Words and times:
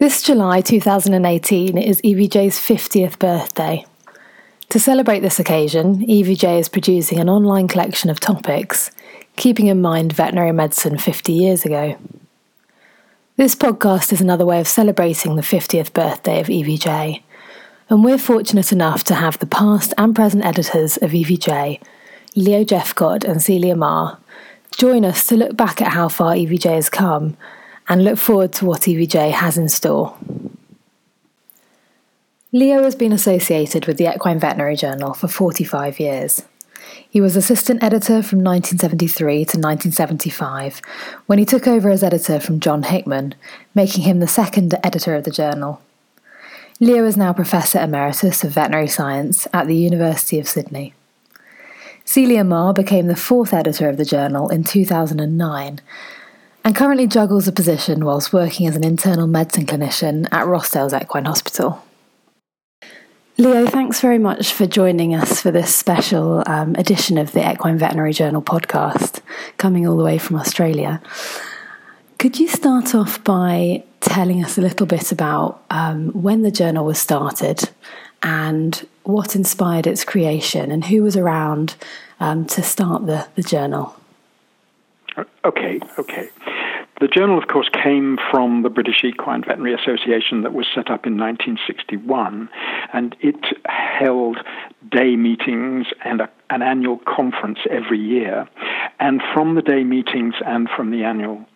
This 0.00 0.22
July 0.22 0.60
2018 0.60 1.76
is 1.76 2.00
EVJ's 2.02 2.60
50th 2.60 3.18
birthday. 3.18 3.84
To 4.68 4.78
celebrate 4.78 5.20
this 5.20 5.40
occasion, 5.40 6.06
EVJ 6.06 6.60
is 6.60 6.68
producing 6.68 7.18
an 7.18 7.28
online 7.28 7.66
collection 7.66 8.08
of 8.08 8.20
topics, 8.20 8.92
keeping 9.34 9.66
in 9.66 9.82
mind 9.82 10.12
veterinary 10.12 10.52
medicine 10.52 10.98
50 10.98 11.32
years 11.32 11.64
ago. 11.64 11.98
This 13.34 13.56
podcast 13.56 14.12
is 14.12 14.20
another 14.20 14.46
way 14.46 14.60
of 14.60 14.68
celebrating 14.68 15.34
the 15.34 15.42
50th 15.42 15.92
birthday 15.92 16.38
of 16.38 16.46
EVJ, 16.46 17.20
and 17.90 18.04
we're 18.04 18.18
fortunate 18.18 18.70
enough 18.70 19.02
to 19.02 19.16
have 19.16 19.40
the 19.40 19.46
past 19.46 19.92
and 19.98 20.14
present 20.14 20.44
editors 20.44 20.96
of 20.98 21.10
EVJ, 21.10 21.82
Leo 22.36 22.62
Jeffcott 22.62 23.24
and 23.24 23.42
Celia 23.42 23.74
Marr, 23.74 24.20
join 24.76 25.04
us 25.04 25.26
to 25.26 25.36
look 25.36 25.56
back 25.56 25.82
at 25.82 25.94
how 25.94 26.08
far 26.08 26.34
EVJ 26.34 26.72
has 26.72 26.88
come 26.88 27.36
and 27.88 28.04
look 28.04 28.18
forward 28.18 28.52
to 28.54 28.66
what 28.66 28.82
EVJ 28.82 29.32
has 29.32 29.56
in 29.56 29.68
store. 29.68 30.16
Leo 32.52 32.82
has 32.82 32.94
been 32.94 33.12
associated 33.12 33.86
with 33.86 33.98
the 33.98 34.12
Equine 34.12 34.38
Veterinary 34.38 34.76
Journal 34.76 35.14
for 35.14 35.28
45 35.28 36.00
years. 36.00 36.42
He 37.10 37.20
was 37.20 37.36
assistant 37.36 37.82
editor 37.82 38.22
from 38.22 38.44
1973 38.44 39.34
to 39.36 39.58
1975, 39.58 40.80
when 41.26 41.38
he 41.38 41.44
took 41.44 41.66
over 41.66 41.90
as 41.90 42.02
editor 42.02 42.40
from 42.40 42.60
John 42.60 42.84
Hickman, 42.84 43.34
making 43.74 44.04
him 44.04 44.20
the 44.20 44.26
second 44.26 44.74
editor 44.82 45.14
of 45.14 45.24
the 45.24 45.30
journal. 45.30 45.82
Leo 46.80 47.04
is 47.04 47.16
now 47.16 47.32
Professor 47.32 47.80
Emeritus 47.80 48.44
of 48.44 48.52
Veterinary 48.52 48.88
Science 48.88 49.48
at 49.52 49.66
the 49.66 49.76
University 49.76 50.38
of 50.38 50.48
Sydney. 50.48 50.94
Celia 52.04 52.44
Marr 52.44 52.72
became 52.72 53.08
the 53.08 53.16
fourth 53.16 53.52
editor 53.52 53.88
of 53.88 53.96
the 53.96 54.04
journal 54.04 54.48
in 54.48 54.64
2009 54.64 55.80
and 56.68 56.76
currently 56.76 57.06
juggles 57.06 57.48
a 57.48 57.52
position 57.52 58.04
whilst 58.04 58.30
working 58.30 58.66
as 58.66 58.76
an 58.76 58.84
internal 58.84 59.26
medicine 59.26 59.64
clinician 59.64 60.28
at 60.30 60.44
Rossdale's 60.44 60.92
Equine 60.92 61.24
Hospital. 61.24 61.82
Leo, 63.38 63.66
thanks 63.66 64.02
very 64.02 64.18
much 64.18 64.52
for 64.52 64.66
joining 64.66 65.14
us 65.14 65.40
for 65.40 65.50
this 65.50 65.74
special 65.74 66.42
um, 66.44 66.74
edition 66.74 67.16
of 67.16 67.32
the 67.32 67.40
Equine 67.50 67.78
Veterinary 67.78 68.12
Journal 68.12 68.42
podcast, 68.42 69.20
coming 69.56 69.88
all 69.88 69.96
the 69.96 70.04
way 70.04 70.18
from 70.18 70.36
Australia. 70.36 71.00
Could 72.18 72.38
you 72.38 72.48
start 72.48 72.94
off 72.94 73.24
by 73.24 73.82
telling 74.00 74.44
us 74.44 74.58
a 74.58 74.60
little 74.60 74.86
bit 74.86 75.10
about 75.10 75.62
um, 75.70 76.10
when 76.10 76.42
the 76.42 76.50
journal 76.50 76.84
was 76.84 76.98
started 76.98 77.70
and 78.22 78.86
what 79.04 79.34
inspired 79.34 79.86
its 79.86 80.04
creation 80.04 80.70
and 80.70 80.84
who 80.84 81.02
was 81.02 81.16
around 81.16 81.76
um, 82.20 82.44
to 82.44 82.62
start 82.62 83.06
the, 83.06 83.26
the 83.36 83.42
journal? 83.42 83.98
Okay, 85.46 85.80
okay. 85.98 86.28
The 87.00 87.06
journal, 87.06 87.38
of 87.38 87.46
course, 87.46 87.68
came 87.68 88.18
from 88.30 88.62
the 88.62 88.70
British 88.70 89.04
Equine 89.04 89.42
Veterinary 89.42 89.74
Association 89.74 90.42
that 90.42 90.52
was 90.52 90.66
set 90.66 90.90
up 90.90 91.06
in 91.06 91.16
1961, 91.16 92.48
and 92.92 93.14
it 93.20 93.36
held 93.66 94.38
day 94.90 95.14
meetings 95.14 95.86
and 96.04 96.22
a, 96.22 96.28
an 96.50 96.62
annual 96.62 96.98
conference 97.06 97.60
every 97.70 98.00
year. 98.00 98.48
And 98.98 99.22
from 99.32 99.54
the 99.54 99.62
day 99.62 99.84
meetings 99.84 100.34
and 100.44 100.68
from 100.68 100.90
the 100.90 101.04
annual 101.04 101.46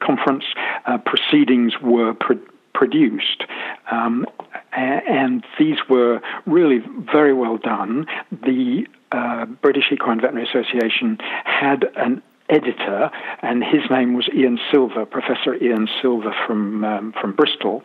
conference, 0.00 0.44
uh, 0.86 0.98
proceedings 0.98 1.74
were 1.80 2.14
pro- 2.14 2.40
produced. 2.74 3.44
Um, 3.92 4.26
and 4.72 5.44
these 5.60 5.78
were 5.88 6.20
really 6.46 6.82
very 7.12 7.34
well 7.34 7.56
done. 7.56 8.06
The 8.32 8.86
uh, 9.12 9.46
British 9.46 9.92
Equine 9.92 10.20
Veterinary 10.20 10.48
Association 10.48 11.18
had 11.44 11.84
an 11.96 12.20
editor, 12.48 13.10
and 13.42 13.62
his 13.62 13.82
name 13.90 14.14
was 14.14 14.28
Ian 14.34 14.58
Silver, 14.70 15.04
Professor 15.06 15.54
Ian 15.54 15.88
Silver 16.00 16.34
from 16.46 16.84
um, 16.84 17.14
from 17.20 17.34
Bristol, 17.34 17.82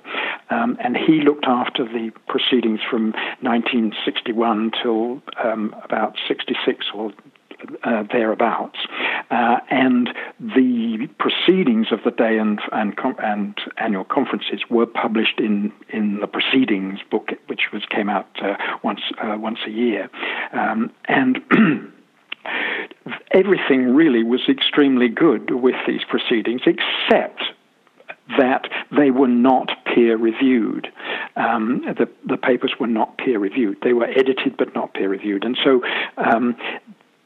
um, 0.49 0.77
and 0.83 0.95
he 0.95 1.21
looked 1.21 1.45
after 1.45 1.83
the 1.83 2.11
proceedings 2.27 2.79
from 2.89 3.11
1961 3.41 4.71
till 4.81 5.21
um, 5.43 5.75
about 5.83 6.15
66 6.27 6.85
or 6.93 7.11
uh, 7.83 8.03
thereabouts, 8.11 8.79
uh, 9.31 9.57
and 9.69 10.09
the 10.39 11.07
proceedings 11.17 11.87
of 11.91 11.99
the 12.03 12.11
day 12.11 12.37
and 12.37 12.59
and, 12.71 12.93
and, 13.19 13.57
annual 13.77 14.03
conferences 14.03 14.61
were 14.69 14.85
published 14.85 15.39
in 15.39 15.71
in 15.89 16.19
the 16.19 16.27
proceedings 16.27 16.99
book, 17.09 17.29
which 17.47 17.71
was 17.71 17.83
came 17.89 18.09
out 18.09 18.27
uh, 18.41 18.55
once 18.83 19.01
uh, 19.21 19.37
once 19.37 19.59
a 19.65 19.71
year, 19.71 20.09
um, 20.53 20.91
and. 21.07 21.39
everything 23.31 23.93
really 23.93 24.23
was 24.23 24.41
extremely 24.47 25.09
good 25.09 25.51
with 25.51 25.75
these 25.87 26.01
proceedings, 26.09 26.61
except 26.65 27.43
that 28.37 28.69
they 28.95 29.11
were 29.11 29.27
not 29.27 29.69
peer 29.85 30.17
reviewed. 30.17 30.87
Um, 31.35 31.83
the, 31.85 32.09
the 32.25 32.37
papers 32.37 32.73
were 32.79 32.87
not 32.87 33.17
peer 33.17 33.39
reviewed. 33.39 33.77
They 33.83 33.93
were 33.93 34.05
edited 34.05 34.55
but 34.57 34.73
not 34.73 34.93
peer 34.93 35.09
reviewed. 35.09 35.43
And 35.43 35.57
so 35.63 35.81
um, 36.17 36.55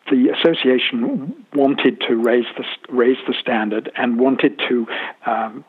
the 0.09 0.29
association 0.29 1.45
wanted 1.53 2.01
to 2.07 2.15
raise 2.15 2.45
the, 2.57 2.63
raise 2.89 3.17
the 3.27 3.35
standard 3.39 3.91
and 3.95 4.19
wanted 4.19 4.59
to 4.69 4.87
um, 5.25 5.65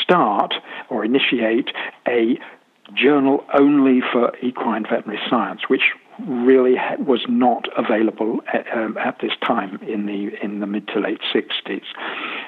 start 0.00 0.54
or 0.88 1.04
initiate 1.04 1.70
a 2.08 2.38
journal 2.94 3.44
only 3.58 4.00
for 4.12 4.32
equine 4.42 4.84
veterinary 4.84 5.20
science, 5.28 5.62
which 5.68 5.92
really 6.26 6.76
was 6.98 7.24
not 7.28 7.66
available 7.76 8.40
at, 8.52 8.66
um, 8.76 8.96
at, 8.98 9.18
this 9.20 9.32
time 9.44 9.78
in 9.82 10.06
the 10.06 10.30
in 10.42 10.60
the 10.60 10.66
mid 10.66 10.88
to 10.88 11.00
late 11.00 11.20
60s, 11.34 11.82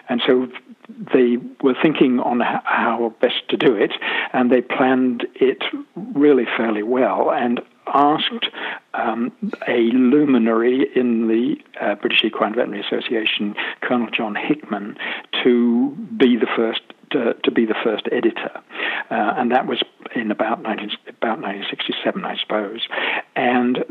and 0.09 0.23
so 0.27 0.49
they 0.89 1.37
were 1.63 1.75
thinking 1.81 2.21
on 2.21 2.41
how 2.41 3.15
best 3.21 3.49
to 3.49 3.57
do 3.57 3.75
it, 3.75 3.93
and 4.33 4.51
they 4.51 4.61
planned 4.61 5.27
it 5.35 5.63
really 5.95 6.47
fairly 6.57 6.83
well 6.83 7.31
and 7.31 7.61
asked 7.87 8.47
um, 8.95 9.33
a 9.69 9.91
luminary 9.93 10.89
in 10.95 11.29
the 11.29 11.57
uh, 11.81 11.95
British 11.97 12.25
Equine 12.25 12.55
Veterinary 12.55 12.85
Association, 12.85 13.55
Colonel 13.83 14.09
John 14.11 14.35
Hickman, 14.35 14.97
to 15.43 15.91
be 16.17 16.37
the 16.37 16.47
first 16.57 16.83
to, 17.15 17.51
be 17.51 17.65
the 17.67 17.75
first 17.83 18.07
editor, 18.13 18.51
uh, 19.11 19.35
and 19.37 19.51
that 19.53 19.67
was 19.67 19.83
in 20.15 20.31
about 20.31 20.63
19, 20.63 20.91
about 21.09 21.41
1967, 21.41 22.25
I 22.25 22.37
suppose. 22.37 22.81
And 23.37 23.85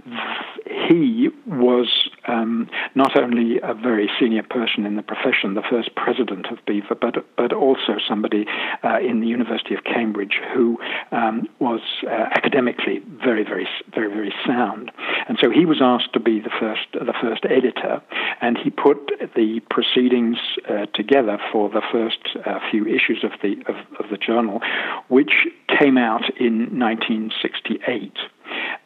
he 0.89 1.29
was 1.45 2.09
um, 2.33 2.69
not 2.95 3.15
only 3.17 3.59
a 3.61 3.73
very 3.73 4.09
senior 4.19 4.43
person 4.43 4.85
in 4.85 4.95
the 4.95 5.01
profession, 5.01 5.53
the 5.53 5.63
first 5.69 5.95
president 5.95 6.47
of 6.47 6.57
BEVA, 6.65 6.95
but 6.99 7.25
but 7.37 7.53
also 7.53 7.97
somebody 8.07 8.45
uh, 8.83 8.99
in 8.99 9.21
the 9.21 9.27
University 9.27 9.73
of 9.75 9.83
Cambridge 9.83 10.39
who 10.53 10.77
um, 11.11 11.47
was 11.59 11.81
uh, 12.05 12.09
academically 12.09 13.01
very, 13.23 13.43
very, 13.43 13.67
very, 13.93 14.09
very 14.09 14.33
sound. 14.45 14.91
And 15.27 15.37
so 15.41 15.49
he 15.49 15.65
was 15.65 15.79
asked 15.81 16.13
to 16.13 16.19
be 16.19 16.39
the 16.39 16.51
first 16.59 16.87
the 16.93 17.13
first 17.21 17.45
editor, 17.45 18.01
and 18.41 18.57
he 18.57 18.69
put 18.69 19.11
the 19.35 19.61
proceedings 19.69 20.37
uh, 20.69 20.85
together 20.93 21.37
for 21.51 21.69
the 21.69 21.81
first 21.91 22.37
uh, 22.45 22.59
few 22.71 22.85
issues 22.85 23.23
of 23.23 23.31
the 23.41 23.55
of, 23.67 23.75
of 24.03 24.09
the 24.09 24.17
journal, 24.17 24.61
which 25.07 25.47
came 25.79 25.97
out 25.97 26.23
in 26.39 26.79
1968, 26.79 28.13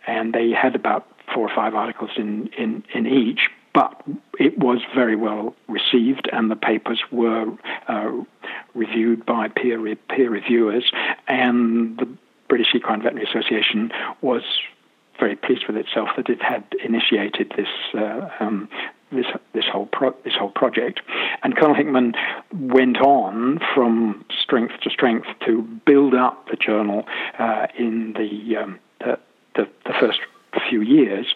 and 0.08 0.34
they 0.34 0.52
had 0.52 0.76
about 0.76 1.17
four 1.34 1.50
or 1.50 1.56
five 1.56 1.76
articles 1.76 2.12
in, 2.18 2.48
in, 2.58 2.84
in 2.94 3.06
each, 3.06 3.50
but 3.74 4.02
it 4.40 4.58
was 4.58 4.80
very 4.96 5.16
well 5.16 5.56
received, 5.68 6.30
and 6.32 6.50
the 6.50 6.56
papers 6.56 7.02
were 7.12 7.46
uh, 7.88 8.12
reviewed 8.74 9.26
by 9.26 9.48
peer, 9.48 9.78
re- 9.78 9.96
peer 9.96 10.30
reviewers, 10.30 10.92
and 11.28 11.98
the 11.98 12.08
British 12.48 12.74
Equine 12.74 13.02
Veterinary 13.02 13.30
Association 13.30 13.92
was 14.22 14.44
very 15.20 15.36
pleased 15.36 15.66
with 15.68 15.76
itself 15.76 16.10
that 16.16 16.30
it 16.30 16.42
had 16.42 16.64
initiated 16.84 17.52
this 17.58 17.68
uh, 17.94 18.30
um, 18.40 18.70
this 19.12 19.26
this 19.54 19.66
whole 19.72 19.88
pro- 19.88 20.16
this 20.24 20.34
whole 20.34 20.50
project. 20.50 21.02
And 21.44 21.56
Colonel 21.56 21.76
Hickman 21.76 22.14
went 22.54 22.98
on 22.98 23.60
from 23.74 24.26
strength 24.42 24.76
to 24.84 24.90
strength 24.90 25.28
to 25.46 25.62
build 25.86 26.14
up 26.14 26.48
the 26.50 26.56
journal 26.56 27.06
uh, 27.40 27.68
in 27.78 28.14
the, 28.14 28.58
um, 28.58 28.80
the, 29.00 29.20
the 29.56 29.68
the 29.86 29.94
first 30.00 30.20
few 30.70 30.82
years. 30.82 31.28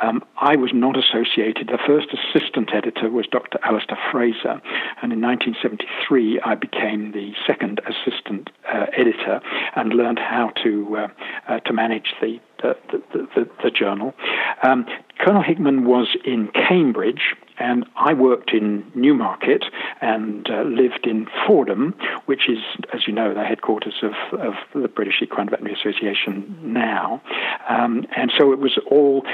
Um, 0.00 0.24
I 0.40 0.56
was 0.56 0.70
not 0.74 0.96
associated. 0.96 1.68
The 1.68 1.78
first 1.86 2.08
assistant 2.12 2.70
editor 2.74 3.10
was 3.10 3.26
Dr. 3.30 3.58
Alistair 3.64 3.98
Fraser, 4.10 4.60
and 5.02 5.12
in 5.12 5.20
1973 5.20 6.40
I 6.40 6.54
became 6.54 7.12
the 7.12 7.32
second 7.46 7.80
assistant 7.86 8.50
uh, 8.72 8.86
editor 8.96 9.40
and 9.74 9.92
learned 9.94 10.18
how 10.18 10.50
to 10.62 10.96
uh, 10.96 11.08
uh, 11.48 11.60
to 11.60 11.72
manage 11.72 12.14
the 12.20 12.38
the, 12.62 12.76
the, 13.12 13.48
the, 13.62 13.70
journal. 13.70 14.14
Um, 14.62 14.86
Colonel 15.18 15.42
Hickman 15.42 15.84
was 15.84 16.16
in 16.24 16.48
Cambridge, 16.48 17.34
and 17.58 17.86
I 17.96 18.12
worked 18.12 18.52
in 18.52 18.90
Newmarket 18.94 19.64
and 20.00 20.48
uh, 20.50 20.62
lived 20.62 21.06
in 21.06 21.26
Fordham, 21.46 21.94
which 22.26 22.48
is, 22.48 22.58
as 22.92 23.06
you 23.06 23.12
know, 23.12 23.34
the 23.34 23.44
headquarters 23.44 24.02
of, 24.02 24.12
of 24.38 24.54
the 24.74 24.88
British 24.88 25.22
Equine 25.22 25.48
Veterinary 25.48 25.78
Association 25.78 26.58
now. 26.62 27.22
Um, 27.68 28.06
and 28.16 28.32
so 28.36 28.52
it 28.52 28.58
was 28.58 28.78
all 28.90 29.24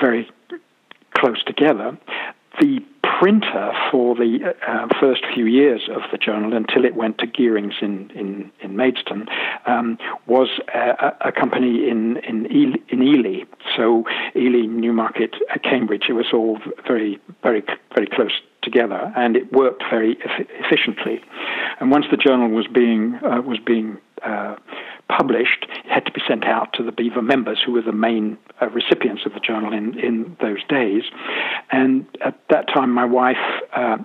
very 0.00 0.28
close 1.14 1.42
together. 1.44 1.98
The 2.60 2.80
printer 3.20 3.72
for 3.90 4.14
the 4.14 4.54
uh, 4.66 4.88
first 4.98 5.22
few 5.34 5.44
years 5.44 5.82
of 5.94 6.00
the 6.10 6.16
journal 6.16 6.54
until 6.54 6.86
it 6.86 6.94
went 6.94 7.18
to 7.18 7.26
Gearing's 7.26 7.74
in 7.82 8.10
in, 8.12 8.50
in 8.60 8.76
Maidstone 8.76 9.26
um, 9.66 9.98
was 10.26 10.48
a, 10.74 11.12
a, 11.28 11.30
company 11.30 11.88
in 11.90 12.16
in 12.26 12.50
Ely, 12.50 12.78
in 12.88 13.02
Ely. 13.02 13.44
So 13.76 14.04
Ely, 14.34 14.66
Newmarket, 14.66 15.34
uh, 15.54 15.58
Cambridge. 15.62 16.04
It 16.08 16.14
was 16.14 16.28
all 16.32 16.58
very 16.86 17.20
very 17.42 17.62
very 17.94 18.06
close 18.06 18.32
together, 18.62 19.12
and 19.14 19.36
it 19.36 19.52
worked 19.52 19.82
very 19.90 20.16
efficiently. 20.64 21.20
And 21.78 21.90
once 21.90 22.06
the 22.10 22.16
journal 22.16 22.48
was 22.48 22.66
being 22.72 23.16
uh, 23.22 23.42
was 23.42 23.58
being 23.58 23.98
uh, 24.24 24.56
published, 25.16 25.66
it 25.84 25.90
had 25.90 26.06
to 26.06 26.12
be 26.12 26.22
sent 26.26 26.44
out 26.44 26.72
to 26.74 26.82
the 26.82 26.92
BEVA 26.92 27.22
members, 27.22 27.58
who 27.64 27.72
were 27.72 27.82
the 27.82 27.92
main 27.92 28.38
uh, 28.60 28.68
recipients 28.68 29.26
of 29.26 29.34
the 29.34 29.40
journal 29.40 29.72
in, 29.72 29.98
in 29.98 30.36
those 30.40 30.62
days. 30.68 31.02
And 31.70 32.06
at 32.24 32.38
that 32.48 32.68
time, 32.68 32.92
my 32.92 33.04
wife 33.04 33.36
uh, 33.74 33.98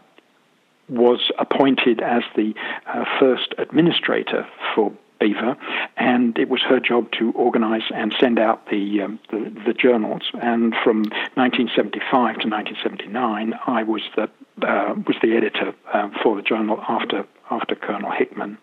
was 0.90 1.32
appointed 1.40 2.02
as 2.02 2.24
the 2.36 2.54
uh, 2.88 3.06
first 3.20 3.54
administrator 3.58 4.48
for 4.74 4.92
BEVA, 5.20 5.58
and 5.98 6.38
it 6.38 6.50
was 6.50 6.62
her 6.62 6.80
job 6.80 7.12
to 7.14 7.32
organize 7.32 7.84
and 7.94 8.14
send 8.20 8.38
out 8.38 8.70
the, 8.70 9.02
um, 9.02 9.20
the, 9.32 9.54
the 9.66 9.74
journals. 9.74 10.24
And 10.34 10.76
from 10.84 11.04
1975 11.36 12.40
to 12.40 12.50
1979, 12.50 13.54
I 13.66 13.84
was 13.84 14.02
the 14.16 14.30
uh, 14.62 14.96
was 15.06 15.18
the 15.22 15.36
editor 15.36 15.74
uh, 15.94 16.10
for 16.24 16.36
the 16.38 16.42
journal 16.42 16.80
after 16.88 17.26
after 17.52 17.76
Colonel 17.76 18.12
Hickman. 18.12 18.58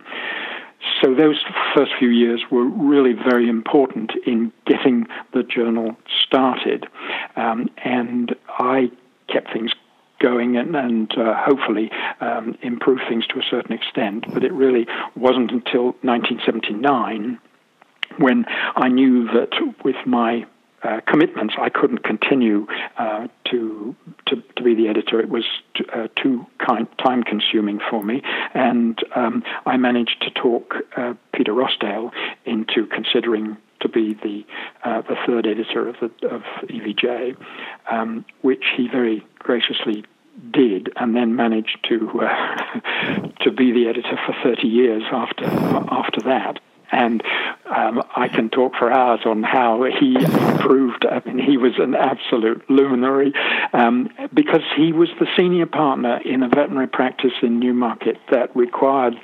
So 1.02 1.14
those 1.14 1.42
first 1.74 1.92
few 1.98 2.08
years 2.08 2.42
were 2.50 2.64
really 2.64 3.12
very 3.12 3.48
important 3.48 4.12
in 4.26 4.52
getting 4.66 5.06
the 5.32 5.42
journal 5.42 5.96
started, 6.26 6.86
um, 7.36 7.68
and 7.84 8.34
I 8.48 8.90
kept 9.28 9.52
things 9.52 9.72
going 10.20 10.56
and, 10.56 10.76
and 10.76 11.12
uh, 11.18 11.34
hopefully 11.36 11.90
um, 12.20 12.56
things 13.08 13.26
to 13.28 13.38
a 13.38 13.42
certain 13.48 13.72
extent. 13.72 14.24
But 14.32 14.44
it 14.44 14.52
really 14.52 14.86
wasn't 15.16 15.50
until 15.50 15.96
1979 16.02 17.38
when 18.18 18.44
I 18.76 18.88
knew 18.88 19.26
that 19.28 19.50
with 19.84 19.96
my 20.06 20.46
uh, 20.82 21.00
commitments, 21.06 21.54
I 21.58 21.68
couldn't 21.68 22.02
continue 22.02 22.66
uh, 22.98 23.28
to, 23.50 23.94
to, 24.26 24.42
to 24.56 24.62
be 24.62 24.74
the 24.74 24.88
editor. 24.88 25.20
It 25.20 25.28
was 25.28 25.44
t- 25.76 25.84
uh, 25.94 26.08
too 26.20 26.46
kind, 26.58 26.88
time 26.98 27.22
consuming 27.22 27.80
for 27.90 28.02
me, 28.02 28.22
and 28.54 28.98
um, 29.14 29.44
I 29.66 29.76
managed 29.76 30.22
to 30.22 30.30
talk 30.30 30.74
uh, 30.96 31.14
Peter 31.32 31.52
Rossdale 31.52 32.10
into 32.44 32.86
considering 32.86 33.56
to 33.80 33.88
be 33.88 34.14
the 34.14 34.44
uh, 34.84 35.02
the 35.02 35.16
third 35.26 35.46
editor 35.46 35.88
of 35.88 35.96
the 36.00 36.28
of 36.28 36.42
EVJ, 36.68 37.36
um, 37.90 38.24
which 38.42 38.64
he 38.76 38.88
very 38.88 39.26
graciously 39.38 40.04
did, 40.52 40.92
and 40.96 41.14
then 41.16 41.36
managed 41.36 41.78
to 41.88 41.98
to 43.40 43.50
be 43.50 43.72
the 43.72 43.88
editor 43.88 44.18
for 44.24 44.34
30 44.42 44.66
years 44.66 45.02
after 45.12 45.44
after 45.44 46.20
that 46.22 46.60
and 46.92 47.22
um, 47.74 48.02
I 48.14 48.28
can 48.28 48.50
talk 48.50 48.74
for 48.78 48.92
hours 48.92 49.20
on 49.24 49.42
how 49.42 49.84
he 49.84 50.16
improved. 50.16 51.06
I 51.06 51.22
mean, 51.24 51.38
he 51.38 51.56
was 51.56 51.72
an 51.78 51.94
absolute 51.94 52.68
luminary 52.68 53.32
um, 53.72 54.10
because 54.32 54.62
he 54.76 54.92
was 54.92 55.08
the 55.18 55.26
senior 55.36 55.66
partner 55.66 56.20
in 56.24 56.42
a 56.42 56.48
veterinary 56.48 56.88
practice 56.88 57.32
in 57.42 57.58
Newmarket 57.58 58.18
that 58.30 58.54
required 58.54 59.14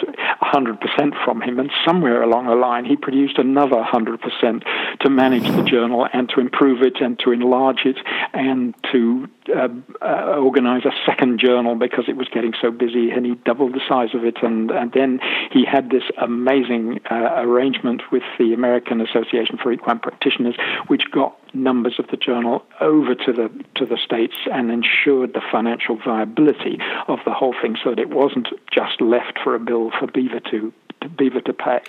100% 0.43 1.25
from 1.25 1.43
him, 1.43 1.59
and 1.59 1.71
somewhere 1.85 2.23
along 2.23 2.47
the 2.47 2.55
line, 2.55 2.85
he 2.85 2.97
produced 2.97 3.39
another 3.39 3.77
100% 3.77 4.99
to 5.01 5.11
manage 5.11 5.49
the 5.49 5.63
journal 5.65 6.07
and 6.13 6.29
to 6.31 6.41
improve 6.41 6.83
it 6.83 7.01
and 7.01 7.19
to 7.21 7.33
enlarge 7.33 7.85
it 7.85 7.97
and 8.33 8.75
to 8.93 9.29
uh, 9.55 9.69
uh, 10.03 10.37
organize 10.37 10.85
a 10.85 10.93
second 11.07 11.41
journal 11.41 11.75
because 11.75 12.05
it 12.09 12.17
was 12.17 12.29
getting 12.29 12.53
so 12.61 12.71
busy, 12.71 13.11
and 13.11 13.27
he 13.27 13.35
doubled 13.35 13.75
the 13.75 13.81
size 13.89 14.15
of 14.15 14.25
it. 14.25 14.37
And, 14.43 14.71
and 14.71 14.93
then 14.93 15.21
he 15.51 15.65
had 15.65 15.91
this 15.91 16.05
amazing 16.21 17.01
uh, 17.11 17.35
arrangement 17.37 18.03
with 18.13 18.23
the 18.39 18.53
American 18.53 19.01
Association 19.01 19.59
for 19.59 19.73
Equine 19.73 19.99
Practitioners, 20.01 20.57
which 20.89 21.11
got 21.11 21.37
numbers 21.55 21.99
of 21.99 22.07
the 22.09 22.17
journal 22.17 22.65
over 22.81 23.15
to 23.15 23.33
the 23.33 23.49
to 23.75 23.87
the 23.87 23.97
states 23.97 24.35
and 24.53 24.71
ensured 24.71 25.33
the 25.33 25.43
financial 25.51 25.97
viability 25.97 26.79
of 27.09 27.19
the 27.25 27.33
whole 27.33 27.55
thing, 27.61 27.77
so 27.83 27.91
that 27.91 27.99
it 27.99 28.11
wasn't 28.11 28.49
just 28.73 29.01
left 29.01 29.39
for 29.43 29.55
a 29.55 29.61
bill 29.61 29.91
for 29.99 30.07
BEVA 30.07 30.41
to 30.51 30.73
to 31.01 31.09
BEVA 31.09 31.43
to 31.43 31.53
pay. 31.53 31.81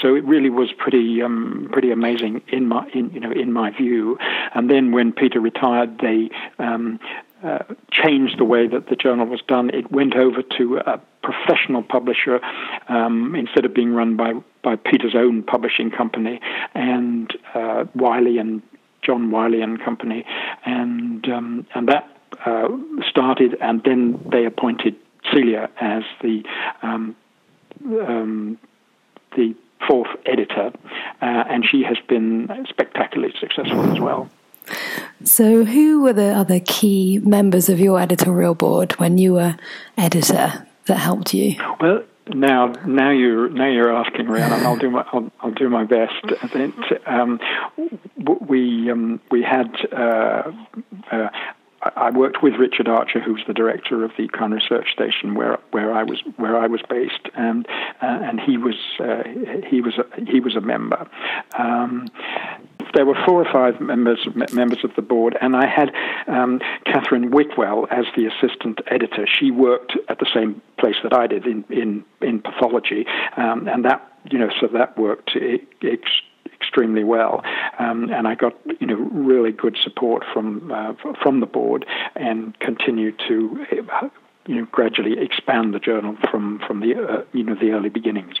So 0.00 0.14
it 0.14 0.24
really 0.24 0.50
was 0.50 0.72
pretty 0.72 1.22
um, 1.22 1.68
pretty 1.72 1.90
amazing 1.90 2.42
in 2.48 2.68
my 2.68 2.88
in 2.92 3.10
you 3.10 3.20
know 3.20 3.32
in 3.32 3.52
my 3.52 3.70
view. 3.70 4.18
And 4.54 4.70
then 4.70 4.92
when 4.92 5.12
Peter 5.12 5.40
retired, 5.40 5.98
they 5.98 6.30
um, 6.58 6.98
uh, 7.42 7.58
changed 7.90 8.38
the 8.38 8.44
way 8.44 8.66
that 8.66 8.88
the 8.88 8.96
journal 8.96 9.26
was 9.26 9.40
done. 9.48 9.70
It 9.70 9.90
went 9.90 10.14
over 10.14 10.42
to 10.58 10.78
a 10.78 11.00
professional 11.22 11.82
publisher 11.82 12.40
um, 12.88 13.34
instead 13.34 13.64
of 13.64 13.74
being 13.74 13.94
run 13.94 14.16
by 14.16 14.34
by 14.62 14.76
Peter's 14.76 15.14
own 15.16 15.42
publishing 15.42 15.90
company 15.90 16.40
and 16.74 17.36
uh, 17.54 17.84
Wiley 17.96 18.38
and 18.38 18.62
John 19.02 19.30
Wiley 19.32 19.60
and 19.60 19.82
Company, 19.82 20.24
and 20.64 21.28
um, 21.28 21.66
and 21.74 21.88
that 21.88 22.08
uh, 22.46 22.68
started, 23.08 23.56
and 23.60 23.82
then 23.84 24.24
they 24.30 24.44
appointed 24.44 24.94
Celia 25.32 25.68
as 25.80 26.04
the 26.22 26.44
um, 26.82 27.16
um, 27.84 28.58
the 29.36 29.54
fourth 29.88 30.10
editor, 30.26 30.72
uh, 31.20 31.24
and 31.24 31.64
she 31.68 31.82
has 31.82 31.98
been 32.08 32.48
spectacularly 32.68 33.34
successful 33.40 33.90
as 33.92 33.98
well. 33.98 34.30
So, 35.24 35.64
who 35.64 36.02
were 36.02 36.12
the 36.12 36.32
other 36.32 36.60
key 36.60 37.20
members 37.22 37.68
of 37.68 37.78
your 37.78 38.00
editorial 38.00 38.54
board 38.54 38.92
when 38.92 39.18
you 39.18 39.34
were 39.34 39.56
editor 39.96 40.66
that 40.86 40.96
helped 40.96 41.32
you? 41.32 41.54
Well, 41.80 42.02
now, 42.28 42.72
now 42.86 43.10
you're 43.10 43.48
now 43.48 43.68
you're 43.68 43.94
asking 43.94 44.28
around, 44.28 44.52
and 44.52 44.66
I'll 44.66 44.76
do 44.76 44.90
my 44.90 45.04
I'll, 45.12 45.30
I'll 45.40 45.52
do 45.52 45.68
my 45.68 45.84
best. 45.84 46.24
Um, 47.06 47.40
we 48.48 48.90
um, 48.90 49.20
we 49.30 49.42
had 49.42 49.74
uh, 49.92 50.52
uh, 51.10 51.28
I 51.96 52.10
worked 52.10 52.42
with 52.42 52.54
Richard 52.54 52.88
Archer, 52.88 53.20
who's 53.20 53.42
the 53.46 53.54
director 53.54 54.04
of 54.04 54.12
the 54.16 54.24
Equine 54.24 54.52
Research 54.52 54.92
Station, 54.92 55.34
where 55.34 55.58
where 55.72 55.92
I 55.92 56.04
was 56.04 56.20
where 56.36 56.56
I 56.56 56.66
was 56.66 56.80
based, 56.88 57.28
and 57.34 57.66
uh, 58.00 58.18
and 58.22 58.40
he 58.40 58.56
was 58.56 58.76
uh, 59.00 59.22
he 59.66 59.80
was 59.80 59.98
a, 59.98 60.24
he 60.24 60.40
was 60.40 60.54
a 60.54 60.60
member. 60.60 61.08
Um, 61.58 62.06
there 62.94 63.06
were 63.06 63.16
four 63.26 63.44
or 63.44 63.52
five 63.52 63.80
members 63.80 64.26
members 64.52 64.84
of 64.84 64.94
the 64.94 65.02
board, 65.02 65.36
and 65.40 65.56
I 65.56 65.66
had 65.66 65.92
um, 66.28 66.60
Catherine 66.84 67.30
Whitwell 67.30 67.88
as 67.90 68.04
the 68.16 68.26
assistant 68.26 68.80
editor. 68.86 69.26
She 69.26 69.50
worked 69.50 69.96
at 70.08 70.18
the 70.18 70.28
same 70.32 70.62
place 70.78 70.96
that 71.02 71.12
I 71.12 71.26
did 71.26 71.46
in 71.46 71.64
in 71.68 72.04
in 72.20 72.40
pathology, 72.40 73.06
um, 73.36 73.66
and 73.66 73.84
that 73.84 74.06
you 74.30 74.38
know 74.38 74.50
so 74.60 74.68
that 74.68 74.96
worked 74.96 75.36
extremely 76.62 77.04
well, 77.04 77.42
um, 77.78 78.10
and 78.10 78.28
I 78.28 78.34
got 78.34 78.54
you 78.80 78.86
know 78.86 78.96
really 78.96 79.52
good 79.52 79.76
support 79.82 80.24
from 80.32 80.70
uh, 80.72 80.94
from 81.22 81.40
the 81.40 81.46
board, 81.46 81.86
and 82.14 82.58
continued 82.60 83.18
to 83.28 83.66
you 84.46 84.54
know 84.54 84.66
gradually 84.70 85.18
expand 85.18 85.74
the 85.74 85.78
journal 85.78 86.16
from 86.30 86.60
from 86.66 86.80
the 86.80 86.94
uh, 86.94 87.24
you 87.32 87.44
know 87.44 87.54
the 87.54 87.70
early 87.72 87.88
beginnings. 87.88 88.36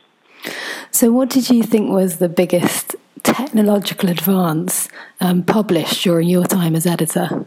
So, 0.90 1.10
what 1.12 1.30
did 1.30 1.48
you 1.50 1.62
think 1.62 1.90
was 1.90 2.18
the 2.18 2.28
biggest 2.28 2.96
technological 3.22 4.10
advance 4.10 4.88
um, 5.20 5.42
published 5.42 6.02
during 6.02 6.28
your 6.28 6.44
time 6.44 6.74
as 6.74 6.86
editor? 6.86 7.44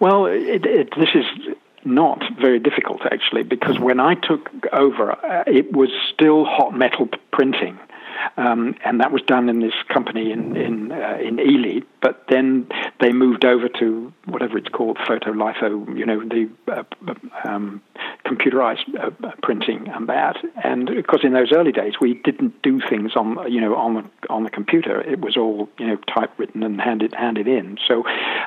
Well, 0.00 0.26
it, 0.26 0.66
it, 0.66 0.88
this 0.96 1.10
is 1.14 1.24
not 1.84 2.22
very 2.40 2.58
difficult 2.58 3.02
actually, 3.04 3.42
because 3.42 3.78
when 3.78 4.00
I 4.00 4.14
took 4.14 4.48
over, 4.72 5.12
uh, 5.12 5.44
it 5.46 5.72
was 5.72 5.90
still 6.12 6.44
hot 6.44 6.76
metal 6.76 7.08
printing. 7.32 7.78
Um, 8.36 8.74
and 8.84 9.00
that 9.00 9.12
was 9.12 9.22
done 9.22 9.48
in 9.48 9.60
this 9.60 9.74
company 9.88 10.32
in 10.32 10.56
in 10.56 10.92
uh, 10.92 11.18
in 11.20 11.38
Ely. 11.40 11.80
But 12.00 12.24
then 12.28 12.68
they 13.00 13.12
moved 13.12 13.44
over 13.44 13.68
to 13.80 14.12
whatever 14.26 14.58
it's 14.58 14.68
called, 14.68 14.98
photolitho, 14.98 15.96
you 15.96 16.04
know, 16.04 16.20
the 16.20 16.50
uh, 16.68 16.82
um, 17.44 17.82
computerized 18.26 18.94
uh, 18.98 19.10
printing 19.42 19.88
and 19.88 20.08
that. 20.08 20.36
And 20.62 20.86
because 20.86 21.20
in 21.22 21.32
those 21.32 21.52
early 21.52 21.72
days 21.72 21.94
we 22.00 22.14
didn't 22.14 22.60
do 22.62 22.80
things 22.80 23.12
on 23.16 23.50
you 23.50 23.60
know 23.60 23.74
on 23.76 23.94
the 23.94 24.30
on 24.30 24.44
the 24.44 24.50
computer, 24.50 25.00
it 25.00 25.20
was 25.20 25.36
all 25.36 25.68
you 25.78 25.86
know 25.86 25.96
typewritten 26.12 26.62
and 26.62 26.80
handed 26.80 27.14
handed 27.14 27.48
in. 27.48 27.78
So 27.86 28.04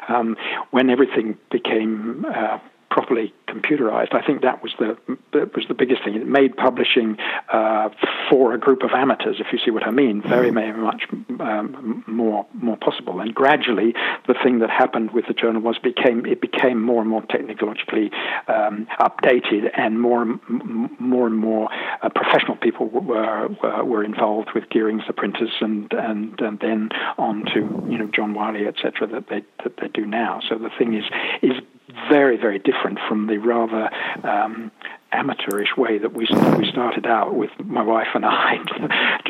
um, 0.07 0.37
when 0.71 0.89
everything 0.89 1.37
became 1.51 2.25
uh, 2.25 2.59
properly 2.95 3.33
computerized. 3.49 4.15
I 4.15 4.25
think 4.25 4.41
that 4.41 4.63
was 4.63 4.73
the 4.79 4.97
that 5.33 5.53
was 5.53 5.65
the 5.67 5.73
biggest 5.73 6.05
thing. 6.05 6.15
It 6.15 6.25
made 6.25 6.55
publishing 6.55 7.17
uh, 7.51 7.89
for 8.29 8.53
a 8.53 8.57
group 8.57 8.83
of 8.83 8.91
amateurs, 8.91 9.35
if 9.41 9.47
you 9.51 9.59
see 9.63 9.69
what 9.69 9.85
I 9.85 9.91
mean, 9.91 10.21
very 10.21 10.49
very 10.49 10.71
much 10.71 11.03
um, 11.41 12.05
more 12.07 12.47
more 12.53 12.77
possible. 12.77 13.19
And 13.19 13.35
gradually, 13.35 13.93
the 14.27 14.35
thing 14.41 14.59
that 14.59 14.69
happened 14.69 15.11
with 15.11 15.25
the 15.27 15.33
journal 15.33 15.61
was 15.61 15.77
became 15.77 16.25
it 16.25 16.39
became 16.39 16.81
more 16.81 17.01
and 17.01 17.09
more 17.09 17.21
technologically 17.23 18.11
um, 18.47 18.87
updated, 19.01 19.69
and 19.75 19.99
more 19.99 20.23
more 20.97 21.27
and 21.27 21.37
more 21.37 21.67
uh, 22.01 22.07
professional 22.07 22.55
people 22.55 22.87
were, 22.87 23.49
were, 23.61 23.83
were 23.83 24.03
involved 24.05 24.51
with 24.55 24.69
Gearing's 24.69 25.03
the 25.05 25.11
printers, 25.11 25.51
and 25.59 25.91
and 25.91 26.39
and 26.39 26.61
then 26.61 26.91
on 27.17 27.43
to 27.53 27.59
you 27.91 27.97
know 27.97 28.07
John 28.15 28.33
Wiley, 28.33 28.65
etc. 28.67 29.05
That 29.07 29.27
they 29.27 29.43
that 29.65 29.73
they 29.81 29.89
do 29.89 30.05
now. 30.05 30.39
So 30.47 30.57
the 30.57 30.71
thing 30.79 30.93
is 30.93 31.03
is 31.41 31.61
very, 32.09 32.37
very 32.37 32.59
different 32.59 32.99
from 33.07 33.27
the 33.27 33.37
rather 33.37 33.89
um, 34.23 34.71
amateurish 35.15 35.69
way 35.77 35.97
that 35.97 36.13
we 36.13 36.27
we 36.57 36.69
started 36.69 37.05
out 37.05 37.35
with 37.35 37.51
my 37.63 37.81
wife 37.81 38.07
and 38.13 38.25
I, 38.25 38.57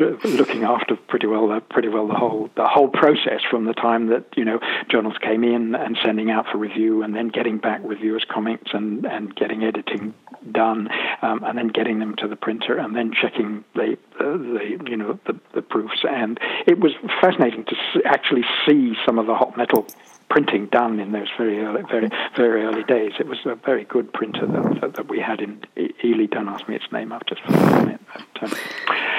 looking 0.24 0.64
after 0.64 0.96
pretty 0.96 1.26
well 1.26 1.48
the, 1.48 1.60
pretty 1.60 1.88
well 1.88 2.08
the 2.08 2.14
whole 2.14 2.50
the 2.56 2.66
whole 2.66 2.88
process 2.88 3.40
from 3.48 3.66
the 3.66 3.72
time 3.72 4.08
that 4.08 4.24
you 4.36 4.44
know 4.44 4.58
journals 4.90 5.16
came 5.22 5.44
in 5.44 5.74
and 5.74 5.96
sending 6.04 6.30
out 6.30 6.46
for 6.50 6.58
review, 6.58 7.02
and 7.02 7.14
then 7.14 7.28
getting 7.28 7.58
back 7.58 7.80
reviewers' 7.84 8.24
comments 8.28 8.70
and 8.72 9.06
and 9.06 9.34
getting 9.36 9.62
editing 9.62 10.14
done, 10.50 10.88
um, 11.22 11.42
and 11.44 11.58
then 11.58 11.68
getting 11.68 11.98
them 11.98 12.14
to 12.16 12.28
the 12.28 12.36
printer, 12.36 12.78
and 12.78 12.96
then 12.96 13.12
checking 13.12 13.64
the 13.74 13.96
the 14.18 14.78
you 14.86 14.96
know 14.96 15.18
the, 15.26 15.38
the 15.54 15.62
proofs. 15.62 16.04
And 16.08 16.38
it 16.66 16.80
was 16.80 16.92
fascinating 17.20 17.64
to 17.64 17.76
actually 18.04 18.44
see 18.66 18.94
some 19.04 19.18
of 19.18 19.26
the 19.26 19.34
hot 19.34 19.56
metal 19.56 19.86
printing 20.28 20.66
done 20.66 21.00
in 21.00 21.12
those 21.12 21.28
very 21.38 21.60
early, 21.60 21.82
very 21.90 22.08
very 22.36 22.64
early 22.64 22.84
days. 22.84 23.12
It 23.18 23.26
was 23.26 23.38
a 23.44 23.54
very 23.54 23.84
good 23.84 24.12
printer 24.12 24.46
that, 24.46 24.80
that, 24.80 24.94
that 24.94 25.08
we 25.08 25.20
had 25.20 25.40
in 25.40 25.62
Ely. 26.04 26.26
Don't 26.26 26.48
ask 26.48 26.68
me 26.68 26.76
its 26.76 26.90
name. 26.92 27.12
I've 27.12 27.26
just 27.26 27.42
forgotten 27.42 27.90
it. 27.90 28.00
But, 28.12 28.52
um, 28.52 28.58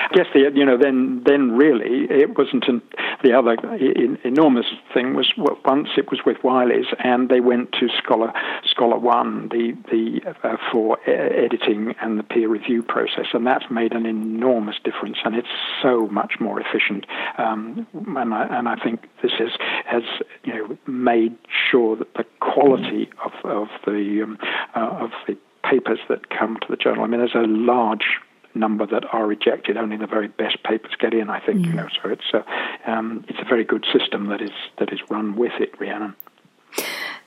I 0.10 0.14
guess 0.14 0.28
the 0.34 0.52
you 0.54 0.66
know 0.66 0.78
then 0.78 1.24
then 1.26 1.52
really 1.58 2.06
it 2.10 2.38
wasn't 2.38 2.68
an, 2.68 2.82
the 3.24 3.34
other 3.34 3.54
in, 3.76 4.18
enormous 4.24 4.66
thing 4.94 5.16
was 5.16 5.32
once 5.66 5.90
it 5.98 6.10
was 6.10 6.22
with 6.26 6.38
Wiley's 6.44 6.86
and 7.00 7.30
they 7.30 7.42
went 7.42 7.74
to 7.74 7.90
Scholar 7.98 8.32
Scholar 8.66 8.98
One 8.98 9.50
the 9.50 9.76
the 9.92 10.22
uh, 10.44 10.58
for 10.72 10.98
editing 11.10 11.94
and 12.02 12.18
the 12.18 12.24
peer 12.24 12.48
review 12.48 12.84
process 12.84 13.28
and 13.34 13.46
that's 13.46 13.66
made 13.70 13.92
an 13.94 14.06
enormous 14.06 14.76
difference 14.84 15.18
and 15.26 15.36
it's 15.36 15.48
so 15.82 16.08
much 16.08 16.36
more 16.40 16.62
efficient 16.62 17.06
um, 17.38 17.86
and 17.94 18.34
I, 18.34 18.58
and 18.58 18.70
I 18.70 18.76
think 18.78 19.10
this 19.22 19.34
is 19.40 19.52
has 19.86 20.04
you 20.46 20.54
know 20.54 20.78
made 20.98 21.38
sure 21.70 21.96
that 21.96 22.14
the 22.16 22.26
quality 22.40 23.10
of, 23.24 23.32
of 23.44 23.68
the 23.86 24.22
um, 24.24 24.38
uh, 24.76 24.80
of 24.80 25.12
the 25.28 25.38
papers 25.64 26.00
that 26.10 26.30
come 26.30 26.58
to 26.62 26.68
the 26.70 26.78
journal. 26.78 27.04
I 27.04 27.08
mean, 27.08 27.20
there's 27.20 27.36
a 27.36 27.48
large 27.48 28.06
number 28.54 28.86
that 28.88 29.04
are 29.14 29.28
rejected. 29.28 29.78
Only 29.78 29.98
the 29.98 30.08
very 30.08 30.28
best 30.28 30.64
papers 30.64 30.92
get 31.00 31.14
in. 31.14 31.30
I 31.30 31.40
think 31.40 31.60
mm. 31.60 31.66
you 31.68 31.74
know. 31.74 31.88
So 32.02 32.10
it's 32.10 32.34
a 32.34 32.92
um, 32.92 33.26
it's 33.28 33.40
a 33.40 33.46
very 33.46 33.64
good 33.64 33.86
system 33.92 34.28
that 34.28 34.42
is 34.42 34.52
that 34.80 34.92
is 34.92 35.00
run 35.10 35.36
with 35.36 35.54
it, 35.60 35.80
Rhiannon. 35.80 36.16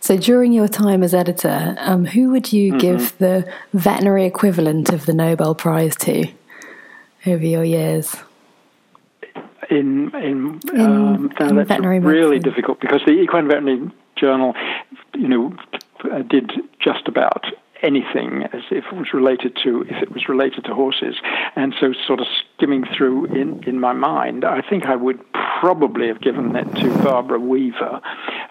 So 0.01 0.17
during 0.17 0.53
your 0.53 0.69
time 0.69 1.03
as 1.03 1.15
editor, 1.15 1.77
um, 1.79 2.07
who 2.07 2.31
would 2.31 2.53
you 2.53 2.71
mm-hmm. 2.71 2.79
give 2.79 3.19
the 3.19 3.53
veterinary 3.75 4.25
equivalent 4.25 4.91
of 4.91 5.05
the 5.05 5.13
Nobel 5.13 5.55
Prize 5.55 5.95
to 5.97 6.27
over 7.27 7.45
your 7.45 7.65
years? 7.65 8.17
In 9.71 10.15
in, 10.15 10.61
in, 10.73 10.81
um, 10.81 11.33
in 11.41 11.57
that's 11.57 11.81
really 11.81 12.37
medicine. 12.37 12.43
difficult 12.43 12.81
because 12.81 13.01
the 13.07 13.13
Equine 13.13 13.49
Veterinary 13.49 13.91
Journal, 14.17 14.55
you 15.15 15.29
know, 15.29 15.57
did 16.29 16.53
just 16.79 17.09
about 17.09 17.45
anything 17.83 18.43
as 18.53 18.63
if 18.71 18.85
it 18.85 18.93
was 18.93 19.13
related 19.15 19.57
to 19.63 19.83
if 19.89 20.03
it 20.03 20.13
was 20.13 20.29
related 20.29 20.65
to 20.65 20.75
horses 20.75 21.17
and 21.57 21.75
so 21.81 21.95
sort 22.07 22.21
of 22.21 22.27
skimming 22.55 22.85
through 22.97 23.25
in 23.27 23.63
in 23.65 23.81
my 23.81 23.93
mind 23.95 24.45
i 24.45 24.61
think 24.61 24.85
i 24.85 24.95
would 24.95 25.19
probably 25.33 26.09
have 26.09 26.21
given 26.21 26.53
that 26.53 26.71
to 26.77 26.91
barbara 27.03 27.39
weaver 27.39 28.01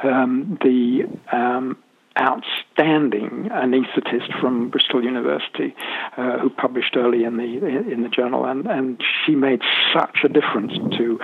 um, 0.04 0.58
the 0.64 1.04
um, 1.32 1.78
outstanding 2.20 3.50
anaesthetist 3.52 4.40
from 4.40 4.70
Bristol 4.70 5.04
University 5.04 5.76
uh, 6.18 6.38
who 6.40 6.50
published 6.50 6.96
early 6.96 7.24
in 7.24 7.38
the 7.38 7.44
in 7.44 8.04
the 8.04 8.10
journal, 8.10 8.46
and, 8.46 8.68
and 8.68 9.02
she 9.26 9.36
made 9.36 9.62
such 9.94 10.20
a 10.24 10.30
difference 10.30 10.74
to 10.98 11.20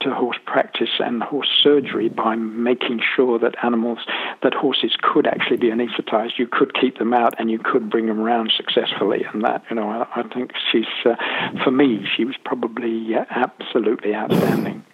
to 0.00 0.14
horse 0.14 0.38
practice 0.46 0.90
and 0.98 1.22
horse 1.22 1.48
surgery 1.62 2.08
by 2.08 2.34
making 2.34 3.00
sure 3.14 3.38
that 3.38 3.54
animals 3.62 3.98
that 4.42 4.54
horses 4.54 4.96
could 5.00 5.26
actually 5.26 5.56
be 5.56 5.70
anaesthetized. 5.70 6.38
You 6.38 6.46
could 6.46 6.74
keep 6.74 6.98
them 6.98 7.14
out, 7.14 7.34
and 7.38 7.50
you 7.50 7.58
could 7.58 7.90
bring 7.90 8.06
them 8.06 8.20
around 8.20 8.52
successfully. 8.56 9.24
And 9.32 9.44
that 9.44 9.62
you 9.70 9.76
know, 9.76 9.88
I, 9.88 10.20
I 10.20 10.22
think 10.34 10.52
she's 10.70 10.86
uh, 11.04 11.16
for 11.62 11.70
me, 11.70 12.06
she 12.16 12.24
was 12.24 12.36
probably 12.44 13.14
uh, 13.14 13.24
absolutely 13.30 14.14
outstanding. 14.14 14.84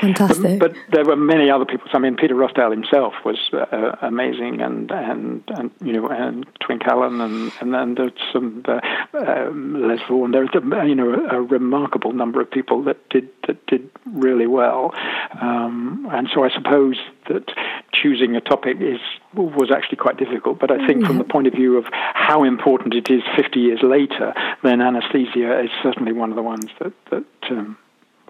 Fantastic. 0.00 0.58
But, 0.58 0.74
there 0.92 1.04
were 1.04 1.16
many 1.16 1.50
other 1.50 1.64
people. 1.64 1.88
I 1.92 1.98
mean, 1.98 2.16
Peter 2.16 2.34
Rossdale 2.34 2.70
himself 2.70 3.14
was 3.24 3.38
uh, 3.52 3.96
amazing, 4.02 4.60
and, 4.60 4.90
and 4.90 5.42
and 5.48 5.70
you 5.82 5.92
know, 5.92 6.06
and 6.08 6.46
Twink 6.60 6.82
Allen, 6.86 7.20
and 7.20 7.52
and 7.60 7.74
then 7.74 7.94
there's 7.94 8.12
some 8.32 8.62
uh, 8.66 8.80
um, 9.18 9.88
Les 9.88 10.00
Vaughan. 10.08 10.32
There's 10.32 10.50
a, 10.54 10.86
you 10.86 10.94
know 10.94 11.14
a, 11.14 11.38
a, 11.38 11.42
remarkable 11.42 12.12
number 12.12 12.40
of 12.40 12.50
people 12.50 12.82
that 12.84 13.08
did 13.08 13.28
that 13.46 13.64
did 13.66 13.90
really 14.06 14.46
well, 14.46 14.92
um, 15.40 16.08
and 16.12 16.28
so 16.32 16.44
I 16.44 16.50
suppose 16.50 16.96
that 17.28 17.50
choosing 17.92 18.36
a 18.36 18.40
topic 18.40 18.76
is 18.80 19.00
was 19.34 19.70
actually 19.74 19.96
quite 19.96 20.18
difficult. 20.18 20.58
But 20.58 20.70
I 20.70 20.86
think 20.86 21.02
yeah. 21.02 21.08
from 21.08 21.18
the 21.18 21.24
point 21.24 21.46
of 21.46 21.54
view 21.54 21.78
of 21.78 21.86
how 21.90 22.44
important 22.44 22.94
it 22.94 23.10
is 23.10 23.22
50 23.36 23.60
years 23.60 23.80
later, 23.82 24.34
then 24.62 24.80
anesthesia 24.80 25.60
is 25.62 25.70
certainly 25.82 26.12
one 26.12 26.30
of 26.30 26.36
the 26.36 26.42
ones 26.42 26.66
that 26.80 26.92
that. 27.10 27.24
Um, 27.50 27.78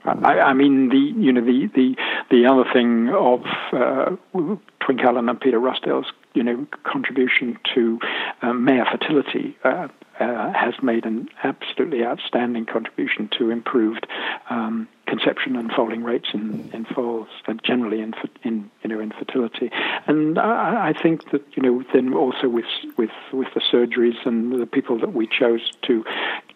I, 0.06 0.40
I, 0.40 0.52
mean, 0.52 0.88
the 0.88 1.20
you 1.20 1.32
know 1.32 1.40
the 1.40 1.68
the 1.75 1.96
the 2.30 2.46
other 2.46 2.64
thing 2.72 3.08
of 3.08 3.42
uh, 3.72 4.16
Twink 4.80 5.00
Allen 5.02 5.28
and 5.28 5.40
Peter 5.40 5.58
Rossdale's 5.58 6.12
you 6.34 6.42
know 6.42 6.66
contribution 6.84 7.58
to 7.75 7.98
mare 8.54 8.86
fertility 8.90 9.56
uh, 9.64 9.88
uh, 10.20 10.52
has 10.52 10.75
made 10.82 11.04
an 11.04 11.28
absolutely 11.44 12.04
outstanding 12.04 12.64
contribution 12.64 13.28
to 13.38 13.50
improved 13.50 14.06
um, 14.48 14.88
conception 15.06 15.56
and 15.56 15.70
foaling 15.72 16.02
rates 16.02 16.28
in, 16.32 16.70
in 16.72 16.84
foals 16.86 17.28
and 17.46 17.60
generally 17.62 18.00
in, 18.00 18.14
in 18.42 18.70
you 18.82 18.88
know 18.88 19.00
in 19.00 19.12
fertility. 19.12 19.70
And 20.06 20.38
I, 20.38 20.88
I, 20.88 21.02
think 21.02 21.30
that 21.32 21.42
you 21.54 21.62
know 21.62 21.84
then 21.92 22.14
also 22.14 22.48
with 22.48 22.64
with 22.96 23.10
with 23.32 23.48
the 23.54 23.60
surgeries 23.60 24.25
and 24.25 24.60
the 24.60 24.66
people 24.66 24.98
that 25.00 25.12
we 25.12 25.26
chose 25.26 25.70
to 25.82 26.04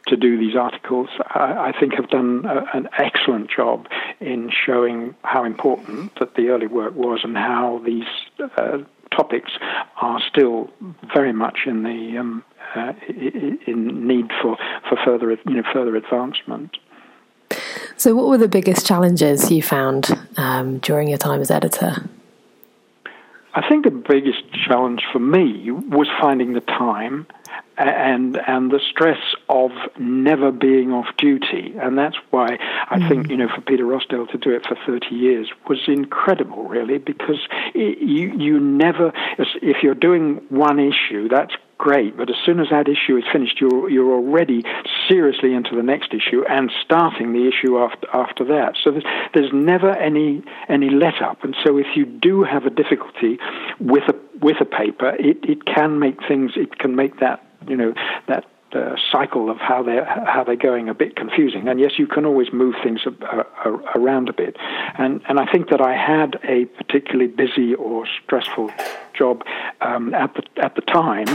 to 0.07 0.17
do 0.17 0.39
these 0.39 0.57
articles, 0.57 1.09
I, 1.29 1.73
I 1.73 1.79
think 1.79 1.95
have 1.95 2.09
done 2.09 2.45
a, 2.45 2.65
an 2.77 2.89
excellent 2.99 3.51
job 3.51 3.87
in 4.21 4.51
showing 4.67 5.15
how 5.23 5.45
important 5.45 6.19
that 6.19 6.35
the 6.35 6.49
early 6.49 6.67
work 6.67 6.95
was 6.95 7.21
and 7.23 7.37
how 7.37 7.81
these 7.85 8.05
uh, 8.57 8.79
topics 9.11 9.51
are 10.01 10.21
still 10.29 10.71
very 11.15 11.33
much 11.33 11.61
in 11.67 11.83
the 11.83 12.19
um, 12.19 12.45
uh, 12.75 12.93
in 13.67 14.07
need 14.07 14.31
for, 14.41 14.57
for 14.89 14.97
further 15.05 15.31
you 15.31 15.55
know 15.55 15.63
further 15.73 15.97
advancement. 15.97 16.77
So, 17.97 18.15
what 18.15 18.29
were 18.29 18.39
the 18.39 18.49
biggest 18.49 18.87
challenges 18.87 19.51
you 19.51 19.63
found 19.63 20.17
um, 20.37 20.79
during 20.79 21.09
your 21.09 21.19
time 21.19 21.41
as 21.41 21.51
editor? 21.51 22.09
I 23.53 23.69
think 23.69 23.85
the 23.85 23.91
biggest 23.91 24.45
challenge 24.53 25.03
for 25.13 25.19
me 25.19 25.71
was 25.73 26.07
finding 26.21 26.53
the 26.53 26.61
time 26.61 27.27
and 27.81 28.37
and 28.47 28.71
the 28.71 28.81
stress 28.91 29.19
of 29.49 29.71
never 29.99 30.53
being 30.53 30.93
off 30.93 31.07
duty, 31.17 31.75
and 31.81 31.97
that's 31.97 32.17
why 32.31 32.59
I 32.91 32.99
mm. 32.99 33.09
think 33.09 33.31
you 33.31 33.37
know 33.37 33.49
for 33.49 33.61
Peter 33.63 33.85
Rossdale 33.85 34.31
to 34.31 34.39
do 34.39 34.51
it 34.51 34.67
for 34.67 34.77
thirty 34.87 35.15
years 35.15 35.51
was 35.69 35.81
incredible, 35.87 36.65
really, 36.65 36.99
because 36.99 37.49
it, 37.75 37.99
you 37.99 38.33
you 38.37 38.61
never 38.61 39.13
if 39.39 39.83
you're 39.83 39.95
doing 39.95 40.43
one 40.49 40.79
issue, 40.79 41.29
that's 41.29 41.55
great. 41.79 42.17
But 42.17 42.29
as 42.29 42.37
soon 42.45 42.61
as 42.61 42.69
that 42.71 42.89
issue 42.89 43.17
is 43.17 43.25
finished, 43.33 43.61
you're 43.61 43.89
you're 43.89 44.13
already 44.13 44.63
seriously 45.09 45.55
into 45.55 45.75
the 45.75 45.83
next 45.83 46.13
issue 46.13 46.45
and 46.49 46.71
starting 46.85 47.33
the 47.33 47.49
issue 47.49 47.79
after 47.79 48.07
after 48.13 48.45
that. 48.45 48.77
So 48.83 48.91
there's, 48.91 49.05
there's 49.35 49.53
never 49.53 49.91
any 49.91 50.43
any 50.69 50.91
let 50.91 51.23
up. 51.23 51.43
And 51.43 51.57
so 51.65 51.79
if 51.79 51.97
you 51.97 52.05
do 52.05 52.45
have 52.45 52.67
a 52.67 52.71
difficulty 52.71 53.39
with 53.81 54.05
a 54.09 54.17
with 54.39 54.61
a 54.61 54.67
paper, 54.67 55.17
it, 55.19 55.39
it 55.43 55.65
can 55.65 55.99
make 55.99 56.19
things 56.29 56.53
it 56.57 56.79
can 56.79 56.95
make 56.95 57.21
that 57.21 57.50
you 57.67 57.77
know 57.77 57.95
that 58.29 58.45
uh, 58.73 58.95
cycle 59.11 59.51
of 59.51 59.57
how 59.57 59.83
they're 59.83 60.05
how 60.05 60.45
they're 60.45 60.57
going 60.57 60.89
a 60.89 60.95
bit 60.95 61.17
confusing. 61.17 61.69
And 61.69 61.81
yes, 61.81 61.99
you 61.99 62.07
can 62.07 62.25
always 62.25 62.53
move 62.53 62.75
things 62.83 63.01
a, 63.05 63.37
a, 63.69 63.71
around 63.97 64.29
a 64.29 64.33
bit. 64.33 64.57
And 64.97 65.21
and 65.29 65.41
I 65.41 65.51
think 65.51 65.71
that 65.71 65.81
I 65.81 65.97
had 65.97 66.39
a 66.45 66.67
particularly 66.67 67.27
busy 67.27 67.75
or 67.75 68.07
stressful 68.23 68.71
job 69.13 69.43
um, 69.81 70.15
at 70.15 70.35
the 70.35 70.43
at 70.63 70.75
the 70.77 70.83
time, 70.83 71.27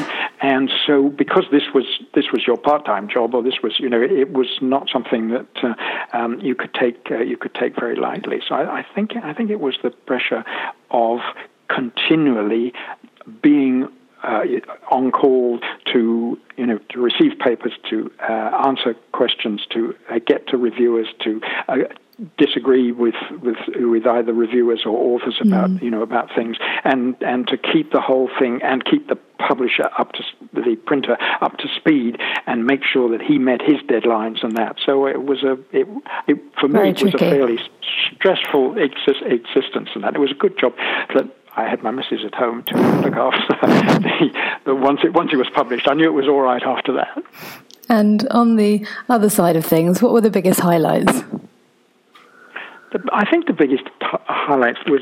and 0.42 0.72
so 0.88 1.10
because 1.10 1.46
this 1.52 1.64
was 1.74 1.86
this 2.14 2.32
was 2.32 2.48
your 2.48 2.58
part 2.58 2.86
time 2.86 3.10
job, 3.10 3.36
or 3.36 3.44
this 3.44 3.62
was 3.62 3.80
you 3.80 3.90
know 3.90 4.02
it, 4.02 4.32
was 4.32 4.58
not 4.62 4.90
something 4.90 5.30
that 5.30 5.48
uh, 5.64 5.74
um, 6.18 6.40
you 6.40 6.56
could 6.56 6.74
take 6.74 7.12
uh, 7.12 7.18
you 7.18 7.38
could 7.38 7.54
take 7.54 7.76
very 7.76 7.96
lightly. 7.96 8.42
So 8.48 8.56
I, 8.56 8.80
I 8.80 8.86
think 8.96 9.16
I 9.16 9.34
think 9.34 9.50
it 9.50 9.60
was 9.60 9.78
the 9.84 9.92
pressure 9.92 10.44
of 10.92 11.20
continually 11.68 12.74
being 13.42 13.90
uh, 14.26 14.44
on 14.90 15.12
call 15.12 15.60
to 15.94 16.40
you 16.58 16.66
know 16.66 16.80
to 16.90 17.00
receive 17.00 17.38
papers, 17.40 17.74
to 17.90 18.12
uh, 18.28 18.64
answer 18.66 18.96
questions, 19.12 19.66
to 19.72 19.96
uh, 20.10 20.20
get 20.26 20.48
to 20.48 20.58
reviewers, 20.58 21.08
to 21.24 21.42
uh, 21.68 21.76
disagree 22.38 22.92
with, 22.92 23.16
with 23.42 23.58
with 23.76 24.08
either 24.08 24.34
reviewers 24.34 24.84
or 24.86 24.98
authors 24.98 25.36
about 25.42 25.70
mm. 25.70 25.82
you 25.82 25.90
know 25.90 26.02
about 26.02 26.34
things, 26.34 26.58
and 26.84 27.16
and 27.22 27.48
to 27.48 27.58
keep 27.58 27.92
the 27.92 28.02
whole 28.02 28.30
thing 28.40 28.62
and 28.64 28.86
keep 28.86 29.08
the 29.08 29.18
publisher 29.38 29.90
up 29.98 30.14
to 30.14 30.24
the 30.54 30.76
printer 30.86 31.18
up 31.42 31.58
to 31.58 31.68
speed 31.76 32.18
and 32.48 32.66
make 32.66 32.84
sure 32.84 33.10
that 33.10 33.22
he 33.22 33.38
met 33.38 33.62
his 33.62 33.78
deadlines 33.88 34.44
and 34.44 34.56
that. 34.58 34.78
So 34.86 35.08
it 35.08 35.24
was 35.24 35.44
a 35.44 35.54
it, 35.72 35.88
it 36.28 36.38
for 36.60 36.68
me 36.68 36.90
it 36.90 37.04
was 37.04 37.14
a 37.14 37.18
fairly 37.18 37.60
stressful 38.16 38.76
exis- 38.76 39.22
existence 39.22 39.90
and 39.94 40.04
that 40.04 40.16
it 40.16 40.20
was 40.20 40.32
a 40.32 40.36
good 40.36 40.58
job 40.58 40.74
that 41.14 41.30
I 41.58 41.70
had 41.70 41.84
my 41.84 41.92
missus 41.92 42.26
at 42.26 42.36
home 42.36 42.64
to 42.64 42.76
look 43.02 43.16
after 43.16 43.54
the, 44.02 44.30
the 44.66 44.76
once 44.76 45.02
it 45.04 45.14
once 45.14 45.32
it 45.32 45.38
was 45.38 45.50
published. 45.54 45.88
I 45.88 45.94
knew 45.94 46.06
it 46.06 46.14
was 46.14 46.28
all 46.28 46.42
right 46.42 46.64
after 46.64 46.92
that. 46.94 47.24
And 47.88 48.28
on 48.30 48.56
the 48.56 48.86
other 49.10 49.30
side 49.30 49.56
of 49.56 49.66
things, 49.66 50.02
what 50.02 50.12
were 50.12 50.22
the 50.22 50.32
biggest 50.32 50.60
highlights? 50.60 51.24
I 53.12 53.30
think 53.30 53.48
the 53.48 53.54
biggest 53.54 53.84
highlights 54.02 54.80
was 54.88 55.02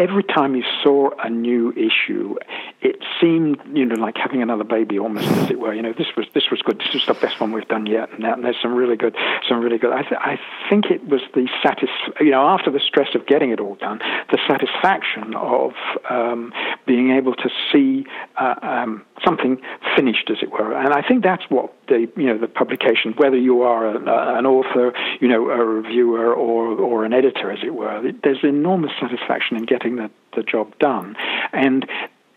every 0.00 0.24
time 0.24 0.56
you 0.56 0.64
saw 0.82 1.10
a 1.22 1.28
new 1.28 1.72
issue, 1.72 2.34
it 2.80 2.96
seemed, 3.20 3.60
you 3.74 3.84
know, 3.84 3.96
like 3.96 4.16
having 4.16 4.40
another 4.42 4.64
baby 4.64 4.98
almost, 4.98 5.28
as 5.28 5.50
it 5.50 5.60
were. 5.60 5.74
You 5.74 5.82
know, 5.82 5.92
this 5.92 6.06
was 6.16 6.26
this 6.34 6.50
was 6.50 6.62
good. 6.62 6.78
This 6.78 6.94
was 6.94 7.04
the 7.06 7.14
best 7.14 7.38
one 7.38 7.52
we've 7.52 7.68
done 7.68 7.86
yet, 7.86 8.08
and, 8.12 8.24
there's 8.42 8.56
some 8.62 8.74
really 8.74 8.96
good, 8.96 9.14
some 9.46 9.60
really 9.60 9.76
good. 9.76 9.92
I, 9.92 10.02
th- 10.02 10.20
I 10.20 10.40
think 10.70 10.86
it 10.86 11.06
was 11.06 11.20
the 11.34 11.46
satis, 11.62 11.90
you 12.20 12.30
know, 12.30 12.46
after 12.46 12.70
the 12.70 12.80
stress 12.80 13.14
of 13.14 13.26
getting 13.26 13.50
it 13.50 13.60
all 13.60 13.74
done, 13.74 13.98
the 14.30 14.38
satisfaction 14.48 15.34
of 15.34 15.72
um, 16.08 16.52
being 16.86 17.10
able 17.10 17.34
to 17.34 17.50
see 17.70 18.06
uh, 18.40 18.54
um, 18.62 19.04
something 19.22 19.60
finished, 19.94 20.30
as 20.30 20.38
it 20.40 20.50
were. 20.50 20.72
And 20.72 20.94
I 20.94 21.06
think 21.06 21.22
that's 21.22 21.44
what 21.50 21.74
the, 21.90 22.08
you 22.16 22.26
know, 22.28 22.38
the 22.38 22.48
publication, 22.48 23.12
whether 23.18 23.36
you 23.36 23.62
are 23.62 23.86
an 23.86 24.46
author, 24.46 24.94
you 25.20 25.28
know, 25.28 25.50
a 25.50 25.62
reviewer 25.62 26.32
or 26.32 26.68
or 26.80 27.04
an 27.04 27.12
editor, 27.12 27.50
as 27.50 27.58
it 27.62 27.74
were, 27.74 28.12
there's 28.22 28.42
enormous 28.42 28.92
satisfaction 28.98 29.58
in 29.58 29.66
getting 29.66 29.96
the, 29.96 30.10
the 30.34 30.42
job 30.42 30.78
done. 30.78 31.16
And 31.52 31.86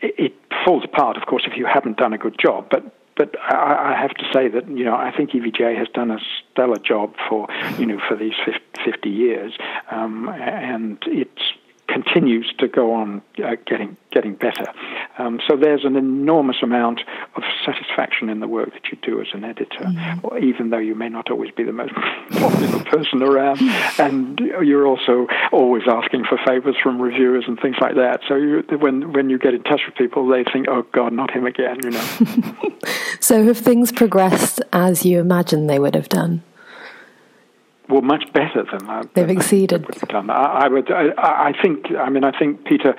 it, 0.02 0.16
it 0.18 0.34
falls 0.66 0.84
apart, 0.84 1.16
of 1.16 1.26
course, 1.28 1.44
if 1.50 1.58
you 1.58 1.66
haven't 1.66 1.98
done 1.98 2.12
a 2.12 2.18
good 2.18 2.38
job. 2.38 2.68
But 2.70 2.84
but 3.16 3.40
I, 3.40 3.94
I, 3.94 4.02
have 4.02 4.16
to 4.16 4.26
say 4.34 4.48
that 4.48 4.68
you 4.68 4.84
know 4.84 4.96
I 4.96 5.12
think 5.16 5.32
EVJ 5.32 5.78
has 5.78 5.88
done 5.94 6.10
a 6.12 6.18
stellar 6.52 6.80
job 6.80 7.14
for 7.30 7.48
you 7.78 7.86
know 7.86 8.00
for 8.08 8.18
these 8.18 8.34
50 8.84 9.10
years, 9.10 9.54
um, 9.92 10.28
and 10.30 10.98
it's 11.06 11.54
continues 11.88 12.52
to 12.60 12.68
go 12.68 12.94
on 12.94 13.22
uh, 13.44 13.56
getting 13.66 13.98
getting 14.12 14.36
better. 14.36 14.66
Um, 15.18 15.40
so 15.48 15.58
there's 15.58 15.86
an 15.86 15.96
enormous 15.96 16.58
amount 16.62 17.02
of 17.36 17.44
satisfaction 17.66 18.30
in 18.30 18.40
the 18.40 18.48
work 18.48 18.72
that 18.74 18.84
you 18.92 18.98
do 19.02 19.20
as 19.22 19.28
an 19.34 19.44
editor, 19.44 19.80
mm-hmm. 19.80 20.38
even 20.38 20.70
though 20.70 20.78
you 20.78 20.96
may 20.96 21.10
not 21.10 21.32
always 21.32 21.52
be 21.52 21.64
the 21.64 21.74
most 21.74 21.94
popular 22.32 22.84
person 22.86 23.24
around, 23.24 23.62
and 24.00 24.40
you're 24.40 24.88
also 24.88 25.28
always 25.52 25.84
asking 25.88 26.26
for 26.26 26.40
favors 26.46 26.76
from 26.82 27.02
reviewers 27.02 27.46
and 27.48 27.60
things 27.60 27.76
like 27.82 27.96
that. 27.96 28.22
So 28.28 28.36
you, 28.36 28.64
when 28.80 29.14
when 29.14 29.30
you 29.30 29.38
get 29.38 29.54
in 29.54 29.64
touch 29.64 29.82
with 29.86 29.96
people, 29.96 30.28
they 30.28 30.44
think, 30.52 30.68
"Oh 30.70 30.86
God, 30.94 31.14
not 31.14 31.32
him 31.32 31.46
again," 31.46 31.80
you 31.84 31.92
know. 31.92 32.80
so 33.20 33.44
have 33.46 33.58
things 33.58 33.92
progressed 33.92 34.62
as 34.72 35.06
you 35.06 35.20
imagined 35.20 35.70
they 35.70 35.80
would 35.80 35.96
have 35.96 36.10
done? 36.10 36.44
Well, 37.90 38.02
much 38.02 38.32
better 38.34 38.64
than 38.64 38.88
that. 38.88 39.14
They've 39.14 39.30
exceeded. 39.30 39.86
I, 40.12 40.66
I, 40.66 40.68
would. 40.68 40.92
I, 40.92 41.10
I, 41.18 41.54
think. 41.62 41.92
I 41.92 42.10
mean, 42.10 42.24
I 42.24 42.38
think 42.38 42.66
Peter 42.66 42.96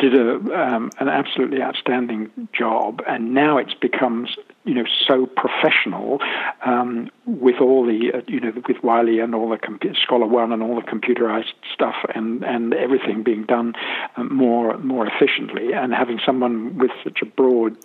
did 0.00 0.14
a, 0.14 0.36
um, 0.58 0.90
an 0.98 1.08
absolutely 1.08 1.62
outstanding 1.62 2.30
job, 2.52 3.02
and 3.06 3.34
now 3.34 3.58
it's 3.58 3.74
become 3.74 4.26
you 4.64 4.74
know 4.74 4.84
so 5.06 5.26
professional 5.26 6.20
um, 6.64 7.10
with 7.26 7.60
all 7.60 7.84
the 7.84 8.12
uh, 8.14 8.20
you 8.26 8.40
know 8.40 8.52
with 8.66 8.82
Wiley 8.82 9.20
and 9.20 9.34
all 9.34 9.48
the 9.48 9.58
Scholar 10.02 10.26
One 10.26 10.52
and 10.52 10.62
all 10.62 10.76
the 10.76 10.82
computerized 10.82 11.52
stuff 11.72 11.96
and 12.14 12.42
and 12.44 12.72
everything 12.74 13.22
being 13.22 13.44
done 13.44 13.74
um, 14.16 14.34
more 14.34 14.78
more 14.78 15.06
efficiently, 15.06 15.72
and 15.72 15.92
having 15.92 16.18
someone 16.24 16.78
with 16.78 16.90
such 17.04 17.20
a 17.22 17.26
broad 17.26 17.76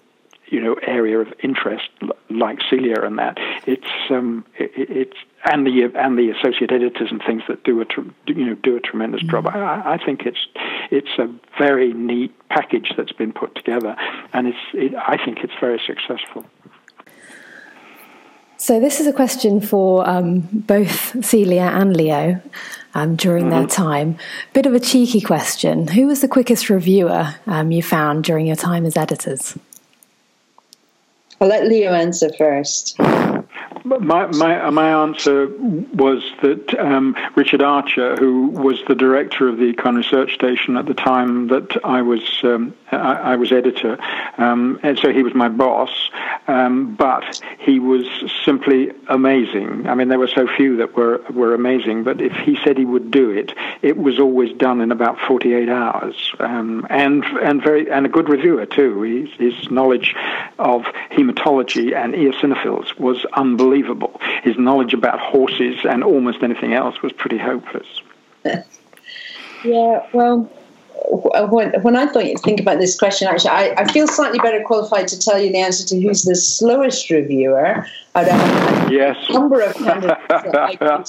you 0.48 0.62
know 0.62 0.76
area 0.76 1.20
of 1.20 1.28
interest 1.44 1.90
like 2.30 2.60
Celia 2.70 3.02
and 3.02 3.18
that 3.18 3.38
it's 3.66 3.88
um, 4.10 4.46
it, 4.58 4.72
it's 4.76 5.18
and 5.46 5.66
the 5.66 5.92
and 5.96 6.18
the 6.18 6.32
associate 6.32 6.72
editors 6.72 7.10
and 7.12 7.22
things 7.26 7.44
that 7.48 7.64
do 7.64 7.82
a 7.82 7.86
you 8.28 8.46
know 8.46 8.56
do 8.56 8.76
a 8.76 8.80
tremendous 8.80 9.22
job. 9.22 9.46
Mm-hmm. 9.46 9.58
I, 9.58 9.94
I 9.94 9.98
think 10.04 10.26
it's 10.26 10.48
it's 10.92 11.18
a 11.18 11.34
very 11.58 11.94
neat 11.94 12.34
package 12.50 12.94
that's 12.98 13.12
been 13.12 13.34
put 13.34 13.56
together, 13.56 13.96
and 14.34 14.48
it's 14.48 14.58
it, 14.74 14.94
I 14.96 15.24
think 15.24 15.40
it's 15.44 15.54
very 15.60 15.82
successful. 15.86 16.46
So 18.58 18.80
this 18.80 19.00
is 19.00 19.06
a 19.06 19.14
question 19.14 19.62
for 19.62 20.10
um, 20.10 20.40
both 20.40 21.24
Celia 21.24 21.70
and 21.74 21.96
Leo 21.96 22.42
um, 22.96 23.16
during 23.16 23.46
mm-hmm. 23.46 23.60
their 23.60 23.68
time. 23.68 24.18
Bit 24.54 24.66
of 24.66 24.74
a 24.74 24.80
cheeky 24.80 25.22
question: 25.22 25.88
Who 25.90 26.08
was 26.08 26.22
the 26.22 26.28
quickest 26.28 26.70
reviewer 26.70 27.36
um, 27.46 27.72
you 27.72 27.84
found 27.84 28.24
during 28.24 28.48
your 28.48 28.56
time 28.56 28.86
as 28.86 28.98
editors? 28.98 29.58
I'll 31.42 31.50
let 31.50 31.68
Leo 31.68 31.92
answer 31.94 32.32
first. 32.38 32.96
My, 33.86 34.26
my, 34.26 34.70
my 34.72 35.04
answer 35.04 35.48
was 35.48 36.24
that 36.42 36.74
um, 36.80 37.16
Richard 37.36 37.62
Archer, 37.62 38.16
who 38.16 38.48
was 38.48 38.82
the 38.88 38.96
director 38.96 39.48
of 39.48 39.58
the 39.58 39.66
Equine 39.66 39.98
Research 39.98 40.34
Station 40.34 40.76
at 40.76 40.88
the 40.88 40.96
time 40.96 41.50
that 41.50 41.78
I 41.86 42.02
was 42.02 42.24
um, 42.44 42.74
I, 42.92 43.14
I, 43.14 43.36
was 43.36 43.52
editor, 43.52 44.00
um, 44.40 44.80
and 44.82 44.98
so 44.98 45.12
he 45.14 45.22
was 45.22 45.36
my 45.36 45.50
boss. 45.50 46.10
Um, 46.48 46.96
but 46.96 47.42
he 47.60 47.80
was 47.80 48.08
simply 48.44 48.92
amazing. 49.08 49.88
I 49.88 49.94
mean, 49.94 50.08
there 50.08 50.20
were 50.20 50.28
so 50.28 50.48
few 50.48 50.78
that 50.78 50.96
were 50.96 51.20
were 51.32 51.54
amazing, 51.54 52.04
but 52.04 52.22
if 52.22 52.34
he 52.38 52.58
said 52.64 52.80
he 52.80 52.86
would 52.86 53.12
do 53.12 53.30
it, 53.30 53.54
it 53.84 53.98
was 53.98 54.20
always 54.20 54.52
done 54.58 54.82
in 54.82 54.92
about 54.92 55.20
48 55.20 55.70
hours, 55.70 56.34
um, 56.40 56.88
and 56.90 57.24
and 57.24 57.62
very 57.62 57.92
and 57.92 58.08
a 58.08 58.10
good 58.10 58.30
reviewer 58.30 58.66
too. 58.66 59.04
His, 59.04 59.54
his 59.54 59.70
knowledge 59.70 60.16
of 60.58 60.86
hematology 61.12 61.94
and 61.96 62.16
eosinophils 62.16 62.98
was 63.00 63.26
unbelievable 63.34 63.75
unbelievable. 63.76 64.20
His 64.44 64.58
knowledge 64.58 64.94
about 64.94 65.20
horses 65.20 65.78
and 65.84 66.04
almost 66.04 66.44
anything 66.44 66.74
else 66.74 67.02
was 67.02 67.12
pretty 67.12 67.38
hopeless. 67.38 67.88
yeah, 69.64 70.06
well, 70.14 70.50
when, 71.52 71.96
I 71.96 72.08
thought, 72.08 72.40
think 72.44 72.60
about 72.60 72.80
this 72.80 72.98
question, 72.98 73.28
actually, 73.28 73.52
I, 73.52 73.76
I, 73.78 73.92
feel 73.92 74.08
slightly 74.08 74.40
better 74.40 74.64
qualified 74.64 75.08
to 75.10 75.20
tell 75.20 75.40
you 75.40 75.52
the 75.52 75.60
answer 75.60 75.86
to 75.88 76.02
who's 76.02 76.24
the 76.24 76.36
slowest 76.36 77.10
reviewer 77.10 77.86
out 78.16 78.28
of 78.28 78.92
yes. 78.92 79.18
a 79.30 79.34
number 79.34 79.62
of 79.62 79.74
candidates 79.76 80.22
that 80.30 80.56
I 80.56 80.76
could, 80.76 81.08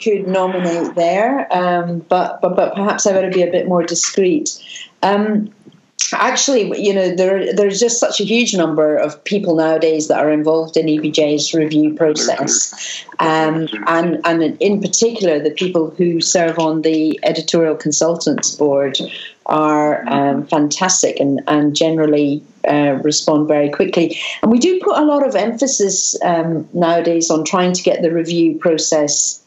could 0.00 0.28
nominate 0.28 0.94
there. 0.94 1.52
Um, 1.54 2.00
but, 2.08 2.40
but, 2.40 2.56
but 2.56 2.74
perhaps 2.74 3.06
I 3.06 3.12
better 3.12 3.30
be 3.30 3.42
a 3.42 3.50
bit 3.50 3.68
more 3.68 3.82
discreet. 3.82 4.58
Um, 5.02 5.52
actually, 6.12 6.80
you 6.82 6.92
know, 6.94 7.14
there 7.14 7.54
there's 7.54 7.80
just 7.80 8.00
such 8.00 8.20
a 8.20 8.24
huge 8.24 8.54
number 8.54 8.96
of 8.96 9.22
people 9.24 9.56
nowadays 9.56 10.08
that 10.08 10.18
are 10.18 10.30
involved 10.30 10.76
in 10.76 10.86
EVJ's 10.86 11.54
review 11.54 11.94
process, 11.94 13.04
um, 13.18 13.68
and 13.86 14.20
and 14.24 14.56
in 14.60 14.80
particular, 14.80 15.38
the 15.38 15.50
people 15.50 15.90
who 15.90 16.20
serve 16.20 16.58
on 16.58 16.82
the 16.82 17.18
editorial 17.22 17.76
consultants 17.76 18.54
board 18.54 18.98
are 19.46 20.06
um, 20.08 20.46
fantastic 20.46 21.18
and 21.20 21.40
and 21.46 21.74
generally 21.74 22.42
uh, 22.68 22.98
respond 23.02 23.48
very 23.48 23.70
quickly. 23.70 24.18
And 24.42 24.50
we 24.50 24.58
do 24.58 24.80
put 24.80 24.98
a 24.98 25.04
lot 25.04 25.26
of 25.26 25.34
emphasis 25.34 26.20
um, 26.22 26.68
nowadays 26.72 27.30
on 27.30 27.44
trying 27.44 27.72
to 27.72 27.82
get 27.82 28.02
the 28.02 28.12
review 28.12 28.58
process 28.58 29.42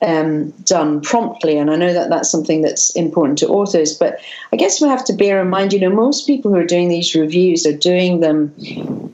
um, 0.00 0.50
done 0.64 1.00
promptly. 1.00 1.58
And 1.58 1.70
I 1.70 1.76
know 1.76 1.92
that 1.92 2.08
that's 2.08 2.30
something 2.30 2.62
that's 2.62 2.90
important 2.94 3.38
to 3.38 3.48
authors. 3.48 3.94
But 3.94 4.20
I 4.52 4.56
guess 4.56 4.80
we 4.80 4.88
have 4.88 5.04
to 5.06 5.12
bear 5.12 5.40
in 5.40 5.50
mind, 5.50 5.72
you 5.72 5.80
know, 5.80 5.90
most 5.90 6.26
people 6.26 6.52
who 6.52 6.58
are 6.58 6.64
doing 6.64 6.88
these 6.88 7.14
reviews 7.14 7.66
are 7.66 7.76
doing 7.76 8.20
them 8.20 8.54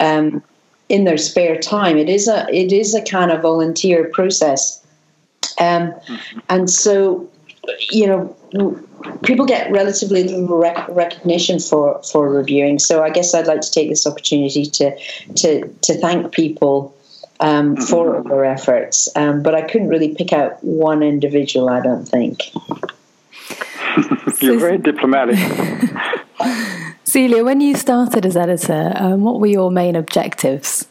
um, 0.01 0.43
in 0.89 1.05
their 1.05 1.19
spare 1.19 1.59
time. 1.59 1.97
It 1.97 2.09
is 2.09 2.29
a 2.29 2.47
it 2.55 2.73
is 2.73 2.95
a 2.95 3.03
kind 3.03 3.31
of 3.31 3.43
volunteer 3.43 4.11
process, 4.13 4.85
um, 5.59 5.95
and 6.49 6.69
so 6.69 7.29
you 7.91 8.07
know. 8.07 8.37
People 9.23 9.45
get 9.45 9.71
relatively 9.71 10.25
little 10.25 10.57
rec- 10.57 10.89
recognition 10.89 11.59
for, 11.59 12.03
for 12.05 12.31
reviewing, 12.31 12.79
so 12.79 13.03
I 13.03 13.11
guess 13.11 13.35
I'd 13.35 13.47
like 13.47 13.61
to 13.61 13.71
take 13.71 13.91
this 13.91 14.07
opportunity 14.07 14.65
to 14.65 14.97
to 15.35 15.69
to 15.69 16.01
thank 16.01 16.33
people 16.33 16.94
um, 17.45 17.77
for 17.77 18.27
our 18.33 18.45
efforts. 18.45 19.07
Um, 19.15 19.43
but 19.43 19.55
I 19.55 19.61
couldn't 19.61 19.89
really 19.89 20.15
pick 20.15 20.33
out 20.33 20.65
one 20.65 21.03
individual, 21.03 21.69
I 21.69 21.83
don't 21.83 22.07
think. 22.07 22.51
You're 24.41 24.59
very 24.59 24.79
diplomatic. 24.79 25.39
Celia, 27.05 27.45
when 27.45 27.61
you 27.61 27.77
started 27.77 28.25
as 28.25 28.35
editor, 28.35 28.95
um, 28.97 29.21
what 29.21 29.41
were 29.41 29.47
your 29.47 29.71
main 29.71 29.95
objectives? 29.95 30.89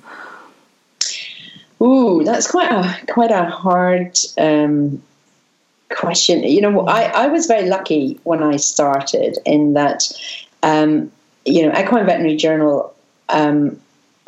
Ooh, 1.82 2.24
that's 2.24 2.50
quite 2.50 2.72
a 2.72 3.12
quite 3.12 3.32
a 3.32 3.46
hard 3.46 4.18
um, 4.38 5.02
question. 5.90 6.44
You 6.44 6.62
know, 6.62 6.88
I, 6.88 7.06
I 7.06 7.28
was 7.28 7.48
very 7.48 7.68
lucky 7.68 8.20
when 8.24 8.44
I 8.44 8.58
started 8.58 9.38
in 9.44 9.74
that, 9.74 10.04
um, 10.62 11.12
you 11.46 11.66
know, 11.66 11.78
Equine 11.78 12.06
Veterinary 12.06 12.38
Journal 12.38 12.94
um, 13.28 13.82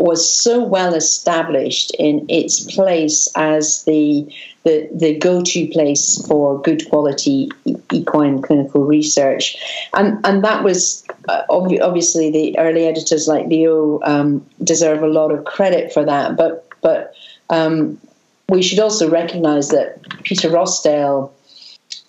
was 0.06 0.32
so 0.32 0.64
well 0.64 0.94
established 0.94 1.90
in 1.98 2.24
its 2.30 2.64
place 2.76 3.28
as 3.36 3.84
the 3.86 4.32
the, 4.64 4.88
the 4.94 5.16
go-to 5.20 5.68
place 5.68 6.24
for 6.28 6.60
good 6.62 6.88
quality 6.90 7.52
equine 7.92 8.42
clinical 8.42 8.84
research, 8.84 9.58
and 9.94 10.24
and 10.24 10.44
that 10.44 10.64
was 10.64 11.04
uh, 11.28 11.42
ob- 11.50 11.82
obviously 11.82 12.32
the 12.32 12.58
early 12.60 12.86
editors 12.86 13.28
like 13.28 13.48
Leo 13.48 14.00
um, 14.04 14.46
deserve 14.64 15.02
a 15.02 15.08
lot 15.08 15.32
of 15.32 15.46
credit 15.46 15.92
for 15.92 16.06
that. 16.06 16.38
But 16.38 16.68
but 16.82 17.16
um, 17.50 18.00
we 18.48 18.62
should 18.62 18.80
also 18.80 19.10
recognise 19.10 19.70
that 19.70 20.02
Peter 20.24 20.50
Rossdale 20.50 21.32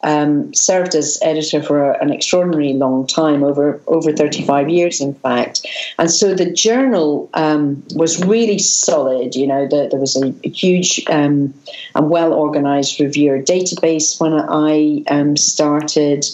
um, 0.03 0.53
served 0.55 0.95
as 0.95 1.19
editor 1.23 1.63
for 1.63 1.93
an 1.93 2.13
extraordinarily 2.13 2.75
long 2.75 3.07
time, 3.07 3.43
over 3.43 3.81
over 3.87 4.13
35 4.13 4.69
years, 4.69 5.01
in 5.01 5.15
fact. 5.15 5.67
And 5.99 6.11
so 6.11 6.35
the 6.35 6.51
journal 6.51 7.29
um, 7.35 7.83
was 7.95 8.25
really 8.25 8.59
solid. 8.59 9.35
You 9.35 9.47
know, 9.47 9.67
the, 9.67 9.89
there 9.91 10.01
was 10.01 10.17
a, 10.17 10.35
a 10.45 10.49
huge 10.51 11.05
um, 11.09 11.55
and 11.95 12.11
well 12.11 12.33
organized 12.33 13.01
reviewer 13.01 13.41
database 13.41 14.21
when 14.21 14.33
I 14.33 15.03
um, 15.09 15.37
started. 15.37 16.27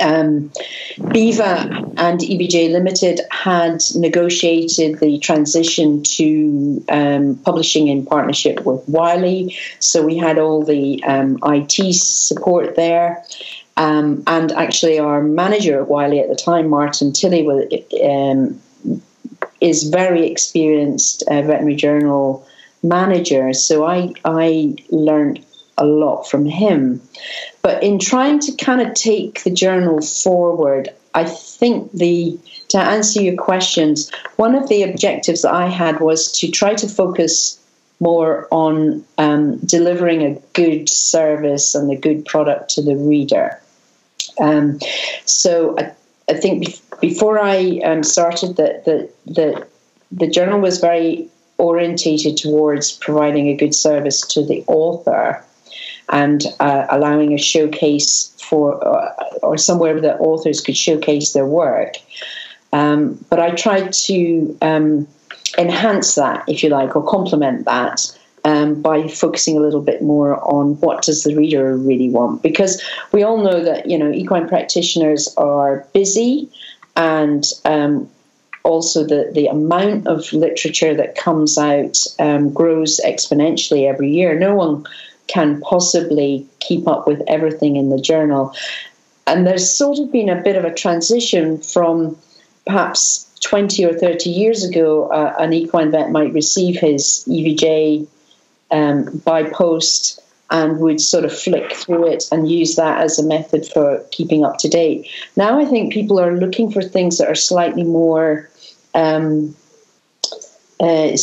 Um, 0.00 0.52
and 1.98 2.20
EVJ 2.20 2.70
Limited 2.70 3.20
had 3.30 3.82
negotiated 3.96 5.00
the 5.00 5.18
transition 5.18 6.02
to 6.04 6.84
um, 6.88 7.36
publishing 7.44 7.88
in 7.88 8.06
partnership 8.06 8.64
with 8.64 8.88
Wiley. 8.88 9.56
So 9.80 10.04
we 10.04 10.16
had 10.16 10.38
all 10.38 10.62
the 10.62 11.02
um, 11.04 11.38
IT 11.42 11.94
support 11.94 12.76
there. 12.76 13.24
Um, 13.76 14.22
and 14.26 14.50
actually, 14.52 14.98
our 14.98 15.22
manager 15.22 15.80
at 15.80 15.88
Wiley 15.88 16.20
at 16.20 16.28
the 16.28 16.36
time, 16.36 16.68
Martin 16.68 17.12
Tilley, 17.12 17.46
um, 18.04 18.60
is 19.60 19.84
very 19.84 20.28
experienced 20.28 21.22
uh, 21.28 21.42
veterinary 21.42 21.76
journal 21.76 22.46
manager. 22.82 23.52
So 23.52 23.84
I, 23.84 24.12
I 24.24 24.76
learned 24.90 25.44
a 25.76 25.86
lot 25.86 26.24
from 26.24 26.44
him. 26.44 27.00
But 27.68 27.82
in 27.82 27.98
trying 27.98 28.38
to 28.40 28.52
kind 28.52 28.80
of 28.80 28.94
take 28.94 29.44
the 29.44 29.50
journal 29.50 30.00
forward, 30.00 30.88
I 31.12 31.24
think 31.24 31.92
the 31.92 32.38
to 32.68 32.78
answer 32.78 33.20
your 33.20 33.36
questions, 33.36 34.10
one 34.36 34.54
of 34.54 34.70
the 34.70 34.84
objectives 34.84 35.42
that 35.42 35.52
I 35.52 35.66
had 35.68 36.00
was 36.00 36.32
to 36.40 36.50
try 36.50 36.72
to 36.72 36.88
focus 36.88 37.60
more 38.00 38.48
on 38.50 39.04
um, 39.18 39.58
delivering 39.58 40.22
a 40.22 40.40
good 40.54 40.88
service 40.88 41.74
and 41.74 41.90
a 41.90 41.96
good 41.96 42.24
product 42.24 42.70
to 42.70 42.80
the 42.80 42.96
reader. 42.96 43.60
Um, 44.40 44.78
so 45.26 45.78
I, 45.78 45.92
I 46.26 46.40
think 46.40 46.80
before 47.02 47.38
I 47.38 47.80
um, 47.84 48.02
started, 48.02 48.56
that 48.56 48.86
the, 48.86 49.10
the 49.26 49.66
the 50.10 50.26
journal 50.26 50.60
was 50.60 50.80
very 50.80 51.28
orientated 51.58 52.38
towards 52.38 52.92
providing 52.92 53.48
a 53.48 53.56
good 53.56 53.74
service 53.74 54.22
to 54.28 54.42
the 54.42 54.64
author 54.68 55.44
and 56.10 56.44
uh, 56.60 56.86
allowing 56.90 57.34
a 57.34 57.38
showcase 57.38 58.32
for 58.48 58.82
uh, 58.86 59.12
or 59.42 59.56
somewhere 59.56 60.00
that 60.00 60.20
authors 60.20 60.60
could 60.60 60.76
showcase 60.76 61.32
their 61.32 61.46
work. 61.46 61.94
Um, 62.72 63.24
but 63.30 63.40
I 63.40 63.50
tried 63.50 63.92
to 63.92 64.56
um, 64.62 65.06
enhance 65.56 66.14
that, 66.16 66.44
if 66.48 66.62
you 66.62 66.68
like, 66.68 66.94
or 66.96 67.04
complement 67.06 67.64
that. 67.64 68.14
Um, 68.44 68.80
by 68.80 69.08
focusing 69.08 69.58
a 69.58 69.60
little 69.60 69.82
bit 69.82 70.00
more 70.00 70.42
on 70.44 70.80
what 70.80 71.02
does 71.02 71.24
the 71.24 71.34
reader 71.34 71.76
really 71.76 72.08
want, 72.08 72.40
because 72.40 72.80
we 73.12 73.22
all 73.22 73.38
know 73.38 73.62
that 73.62 73.90
you 73.90 73.98
know 73.98 74.10
equine 74.12 74.48
practitioners 74.48 75.34
are 75.36 75.84
busy, 75.92 76.48
and 76.96 77.44
um, 77.64 78.08
also 78.62 79.04
the, 79.04 79.30
the 79.34 79.46
amount 79.46 80.06
of 80.06 80.32
literature 80.32 80.94
that 80.94 81.16
comes 81.16 81.58
out 81.58 81.98
um, 82.18 82.52
grows 82.52 83.00
exponentially 83.04 83.88
every 83.88 84.10
year. 84.10 84.38
No 84.38 84.54
one 84.54 84.86
can 85.28 85.60
possibly 85.60 86.46
keep 86.60 86.88
up 86.88 87.06
with 87.06 87.22
everything 87.28 87.76
in 87.76 87.90
the 87.90 88.00
journal. 88.00 88.52
And 89.26 89.46
there's 89.46 89.70
sort 89.70 89.98
of 89.98 90.10
been 90.10 90.28
a 90.28 90.42
bit 90.42 90.56
of 90.56 90.64
a 90.64 90.74
transition 90.74 91.58
from 91.58 92.16
perhaps 92.66 93.26
20 93.40 93.84
or 93.84 93.92
30 93.92 94.30
years 94.30 94.64
ago, 94.64 95.08
uh, 95.08 95.34
an 95.38 95.52
equine 95.52 95.90
vet 95.90 96.10
might 96.10 96.32
receive 96.32 96.80
his 96.80 97.24
EVJ 97.28 98.06
um, 98.70 99.22
by 99.24 99.44
post 99.44 100.20
and 100.50 100.78
would 100.80 101.00
sort 101.00 101.24
of 101.24 101.38
flick 101.38 101.72
through 101.72 102.10
it 102.10 102.24
and 102.32 102.50
use 102.50 102.76
that 102.76 103.00
as 103.00 103.18
a 103.18 103.22
method 103.22 103.66
for 103.66 104.02
keeping 104.10 104.44
up 104.44 104.58
to 104.58 104.68
date. 104.68 105.06
Now 105.36 105.58
I 105.60 105.66
think 105.66 105.92
people 105.92 106.18
are 106.18 106.36
looking 106.36 106.70
for 106.70 106.82
things 106.82 107.18
that 107.18 107.28
are 107.28 107.34
slightly 107.34 107.84
more 107.84 108.48
um, 108.94 109.54
uh, 110.80 111.16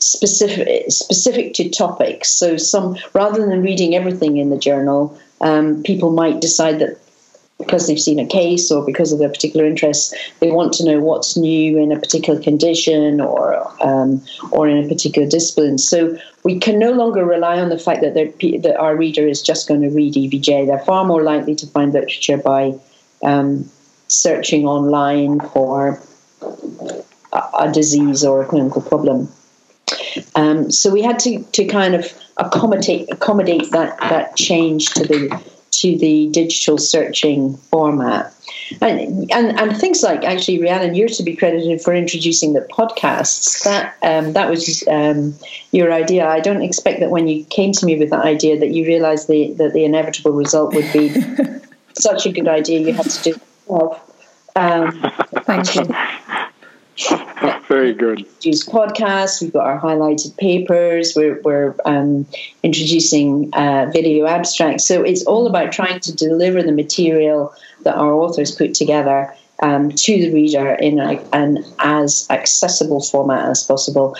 specific 0.00 0.90
specific 0.90 1.54
to 1.54 1.68
topics. 1.68 2.30
So 2.30 2.56
some 2.56 2.96
rather 3.12 3.46
than 3.46 3.62
reading 3.62 3.94
everything 3.94 4.38
in 4.38 4.50
the 4.50 4.58
journal, 4.58 5.18
um, 5.40 5.82
people 5.82 6.10
might 6.10 6.40
decide 6.40 6.78
that 6.80 6.98
because 7.58 7.86
they've 7.86 8.00
seen 8.00 8.18
a 8.18 8.26
case 8.26 8.70
or 8.70 8.84
because 8.84 9.12
of 9.12 9.18
their 9.18 9.28
particular 9.28 9.66
interests, 9.66 10.14
they 10.40 10.50
want 10.50 10.72
to 10.72 10.84
know 10.84 11.00
what's 11.00 11.36
new 11.36 11.78
in 11.78 11.92
a 11.92 11.98
particular 11.98 12.40
condition 12.40 13.20
or 13.20 13.54
um, 13.86 14.22
or 14.50 14.68
in 14.68 14.84
a 14.84 14.88
particular 14.88 15.28
discipline. 15.28 15.78
So 15.78 16.18
we 16.42 16.58
can 16.58 16.78
no 16.78 16.92
longer 16.92 17.24
rely 17.24 17.60
on 17.60 17.68
the 17.68 17.78
fact 17.78 18.00
that 18.00 18.14
that 18.14 18.76
our 18.78 18.96
reader 18.96 19.26
is 19.26 19.42
just 19.42 19.68
going 19.68 19.82
to 19.82 19.90
read 19.90 20.14
EVJ. 20.14 20.66
They're 20.66 20.78
far 20.80 21.04
more 21.04 21.22
likely 21.22 21.54
to 21.56 21.66
find 21.66 21.92
literature 21.92 22.38
by 22.38 22.74
um, 23.22 23.70
searching 24.08 24.66
online 24.66 25.40
for 25.40 26.00
a, 27.32 27.42
a 27.58 27.72
disease 27.72 28.24
or 28.24 28.42
a 28.42 28.46
clinical 28.46 28.82
problem. 28.82 29.28
Um, 30.34 30.70
so 30.70 30.90
we 30.90 31.02
had 31.02 31.18
to, 31.20 31.42
to 31.42 31.64
kind 31.66 31.94
of 31.94 32.12
accommodate 32.36 33.10
accommodate 33.12 33.70
that 33.70 33.98
that 34.00 34.36
change 34.36 34.90
to 34.94 35.06
the 35.06 35.42
to 35.72 35.96
the 35.98 36.28
digital 36.30 36.78
searching 36.78 37.56
format. 37.56 38.34
And, 38.80 39.30
and, 39.32 39.58
and 39.58 39.76
things 39.76 40.02
like 40.02 40.24
actually 40.24 40.60
Rhiannon, 40.60 40.94
you're 40.94 41.08
to 41.08 41.22
be 41.22 41.34
credited 41.34 41.80
for 41.80 41.94
introducing 41.94 42.52
the 42.52 42.60
podcasts. 42.60 43.64
That 43.64 43.96
um, 44.02 44.32
that 44.34 44.48
was 44.48 44.84
um, 44.88 45.34
your 45.72 45.92
idea. 45.92 46.26
I 46.26 46.40
don't 46.40 46.62
expect 46.62 47.00
that 47.00 47.10
when 47.10 47.28
you 47.28 47.44
came 47.44 47.72
to 47.72 47.86
me 47.86 47.98
with 47.98 48.10
that 48.10 48.24
idea 48.24 48.58
that 48.58 48.70
you 48.70 48.84
realised 48.84 49.28
the, 49.28 49.52
that 49.54 49.72
the 49.72 49.84
inevitable 49.84 50.32
result 50.32 50.74
would 50.74 50.92
be 50.92 51.14
such 51.94 52.26
a 52.26 52.32
good 52.32 52.48
idea 52.48 52.80
you 52.80 52.92
had 52.92 53.10
to 53.10 53.22
do 53.22 53.30
it 53.30 53.42
Um, 54.56 55.12
Thank 55.44 55.74
you. 55.76 56.46
Very 57.68 57.94
good. 57.94 58.26
Use 58.42 58.66
podcasts. 58.66 59.40
We've 59.40 59.52
got 59.52 59.64
our 59.64 59.80
highlighted 59.80 60.36
papers. 60.36 61.14
We're, 61.14 61.40
we're 61.42 61.74
um, 61.84 62.26
introducing 62.62 63.50
uh, 63.54 63.90
video 63.92 64.26
abstracts. 64.26 64.86
So 64.86 65.02
it's 65.02 65.24
all 65.24 65.46
about 65.46 65.72
trying 65.72 66.00
to 66.00 66.14
deliver 66.14 66.62
the 66.62 66.72
material 66.72 67.54
that 67.82 67.94
our 67.94 68.12
authors 68.12 68.50
put 68.50 68.74
together 68.74 69.34
um, 69.62 69.90
to 69.90 70.12
the 70.20 70.32
reader 70.32 70.72
in 70.74 70.98
a, 70.98 71.22
an 71.32 71.64
as 71.78 72.26
accessible 72.30 73.02
format 73.02 73.48
as 73.48 73.62
possible, 73.62 74.16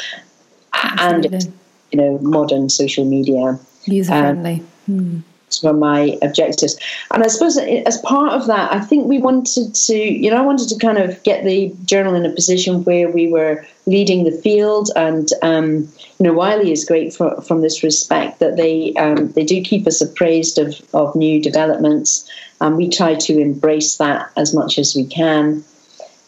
Absolutely. 0.72 1.38
and 1.38 1.52
you 1.92 1.98
know 1.98 2.18
modern 2.18 2.68
social 2.68 3.04
media 3.04 3.58
user 3.86 4.10
friendly. 4.10 4.54
Um, 4.54 4.60
hmm 4.86 5.20
were 5.62 5.72
my 5.72 6.18
objectives. 6.22 6.76
And 7.10 7.22
I 7.22 7.28
suppose 7.28 7.56
as 7.58 7.98
part 7.98 8.32
of 8.32 8.46
that, 8.46 8.72
I 8.72 8.80
think 8.80 9.06
we 9.06 9.18
wanted 9.18 9.74
to, 9.74 9.96
you 9.96 10.30
know, 10.30 10.36
I 10.36 10.46
wanted 10.46 10.68
to 10.68 10.78
kind 10.78 10.98
of 10.98 11.22
get 11.22 11.44
the 11.44 11.74
journal 11.84 12.14
in 12.14 12.26
a 12.26 12.30
position 12.30 12.84
where 12.84 13.08
we 13.08 13.28
were 13.28 13.66
leading 13.86 14.24
the 14.24 14.32
field. 14.32 14.90
And, 14.96 15.28
um, 15.42 15.88
you 16.18 16.24
know, 16.26 16.32
Wiley 16.32 16.72
is 16.72 16.84
great 16.84 17.12
for, 17.12 17.40
from 17.42 17.60
this 17.62 17.82
respect 17.82 18.38
that 18.38 18.56
they 18.56 18.94
um, 18.94 19.32
they 19.32 19.44
do 19.44 19.62
keep 19.62 19.86
us 19.86 20.00
appraised 20.00 20.58
of, 20.58 20.80
of 20.94 21.14
new 21.16 21.42
developments. 21.42 22.28
And 22.60 22.76
we 22.76 22.88
try 22.88 23.14
to 23.14 23.38
embrace 23.38 23.96
that 23.96 24.30
as 24.36 24.54
much 24.54 24.78
as 24.78 24.94
we 24.94 25.06
can. 25.06 25.64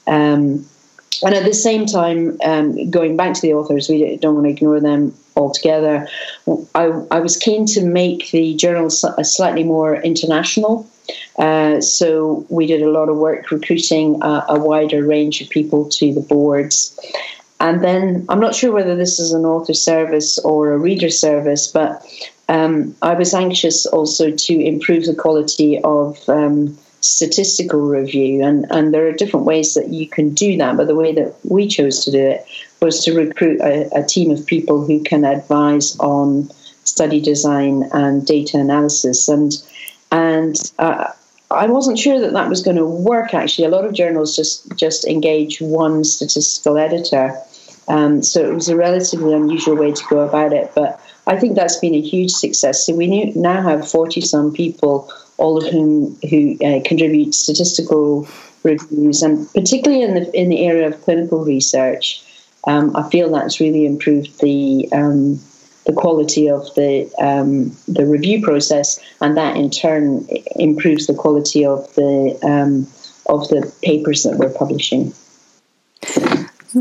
Um, 0.06 0.66
and 1.24 1.34
at 1.34 1.44
the 1.44 1.54
same 1.54 1.86
time, 1.86 2.38
um, 2.44 2.90
going 2.90 3.16
back 3.16 3.34
to 3.34 3.40
the 3.40 3.54
authors, 3.54 3.88
we 3.88 4.16
don't 4.16 4.34
want 4.34 4.46
to 4.46 4.50
ignore 4.50 4.80
them 4.80 5.14
altogether. 5.36 6.08
I, 6.74 6.84
I 7.10 7.20
was 7.20 7.36
keen 7.36 7.66
to 7.66 7.84
make 7.84 8.30
the 8.30 8.54
journal 8.54 8.90
slightly 8.90 9.64
more 9.64 9.96
international. 9.96 10.88
Uh, 11.38 11.80
so 11.80 12.46
we 12.48 12.66
did 12.66 12.82
a 12.82 12.90
lot 12.90 13.08
of 13.08 13.16
work 13.16 13.50
recruiting 13.50 14.22
a, 14.22 14.44
a 14.50 14.58
wider 14.58 15.04
range 15.04 15.40
of 15.40 15.48
people 15.50 15.88
to 15.90 16.12
the 16.12 16.20
boards. 16.20 16.98
And 17.60 17.82
then 17.82 18.26
I'm 18.28 18.40
not 18.40 18.54
sure 18.54 18.72
whether 18.72 18.96
this 18.96 19.20
is 19.20 19.32
an 19.32 19.44
author 19.44 19.74
service 19.74 20.38
or 20.38 20.72
a 20.72 20.78
reader 20.78 21.10
service, 21.10 21.68
but 21.68 22.04
um, 22.48 22.94
I 23.02 23.14
was 23.14 23.34
anxious 23.34 23.86
also 23.86 24.30
to 24.30 24.64
improve 24.64 25.06
the 25.06 25.14
quality 25.14 25.80
of 25.82 26.18
um, 26.28 26.76
statistical 27.02 27.80
review. 27.80 28.42
And, 28.42 28.66
and 28.70 28.94
there 28.94 29.06
are 29.08 29.12
different 29.12 29.44
ways 29.44 29.74
that 29.74 29.88
you 29.88 30.08
can 30.08 30.34
do 30.34 30.56
that, 30.58 30.76
but 30.76 30.86
the 30.86 30.94
way 30.94 31.12
that 31.12 31.34
we 31.44 31.68
chose 31.68 32.04
to 32.04 32.10
do 32.10 32.18
it 32.18 32.46
was 32.80 33.04
to 33.04 33.14
recruit 33.14 33.60
a, 33.60 33.90
a 33.94 34.02
team 34.04 34.30
of 34.30 34.46
people 34.46 34.84
who 34.86 35.02
can 35.02 35.24
advise 35.24 35.96
on 35.98 36.50
study 36.84 37.20
design 37.20 37.88
and 37.92 38.26
data 38.26 38.58
analysis. 38.58 39.28
And, 39.28 39.52
and 40.10 40.56
uh, 40.78 41.12
I 41.50 41.66
wasn't 41.66 41.98
sure 41.98 42.20
that 42.20 42.32
that 42.32 42.48
was 42.48 42.62
going 42.62 42.78
to 42.78 42.86
work. 42.86 43.34
Actually, 43.34 43.66
a 43.66 43.70
lot 43.70 43.84
of 43.84 43.92
journals 43.92 44.34
just 44.34 44.74
just 44.76 45.04
engage 45.04 45.60
one 45.60 46.02
statistical 46.02 46.78
editor, 46.78 47.36
um, 47.88 48.22
so 48.22 48.40
it 48.40 48.54
was 48.54 48.70
a 48.70 48.76
relatively 48.76 49.34
unusual 49.34 49.76
way 49.76 49.92
to 49.92 50.02
go 50.08 50.20
about 50.20 50.54
it. 50.54 50.72
But 50.74 50.98
I 51.26 51.36
think 51.38 51.54
that's 51.54 51.78
been 51.78 51.94
a 51.94 52.00
huge 52.00 52.30
success. 52.30 52.86
So 52.86 52.94
we 52.94 53.32
now 53.36 53.60
have 53.60 53.86
forty 53.86 54.22
some 54.22 54.52
people 54.52 55.12
all 55.36 55.58
of 55.58 55.70
whom 55.70 56.16
who 56.28 56.56
uh, 56.64 56.80
contribute 56.84 57.34
statistical 57.34 58.28
reviews, 58.62 59.22
and 59.22 59.50
particularly 59.52 60.02
in 60.02 60.14
the 60.14 60.30
in 60.38 60.48
the 60.48 60.64
area 60.64 60.86
of 60.88 61.00
clinical 61.02 61.44
research, 61.44 62.22
um, 62.66 62.94
I 62.96 63.08
feel 63.10 63.30
that's 63.30 63.60
really 63.60 63.86
improved 63.86 64.40
the 64.40 64.88
um, 64.92 65.40
the 65.86 65.92
quality 65.92 66.48
of 66.48 66.62
the 66.74 67.12
um, 67.18 67.76
the 67.88 68.06
review 68.06 68.42
process, 68.42 69.00
and 69.20 69.36
that 69.36 69.56
in 69.56 69.70
turn 69.70 70.28
improves 70.56 71.06
the 71.06 71.14
quality 71.14 71.64
of 71.64 71.92
the 71.94 72.38
um, 72.42 72.86
of 73.26 73.48
the 73.48 73.72
papers 73.82 74.22
that 74.24 74.36
we're 74.36 74.52
publishing. 74.52 75.12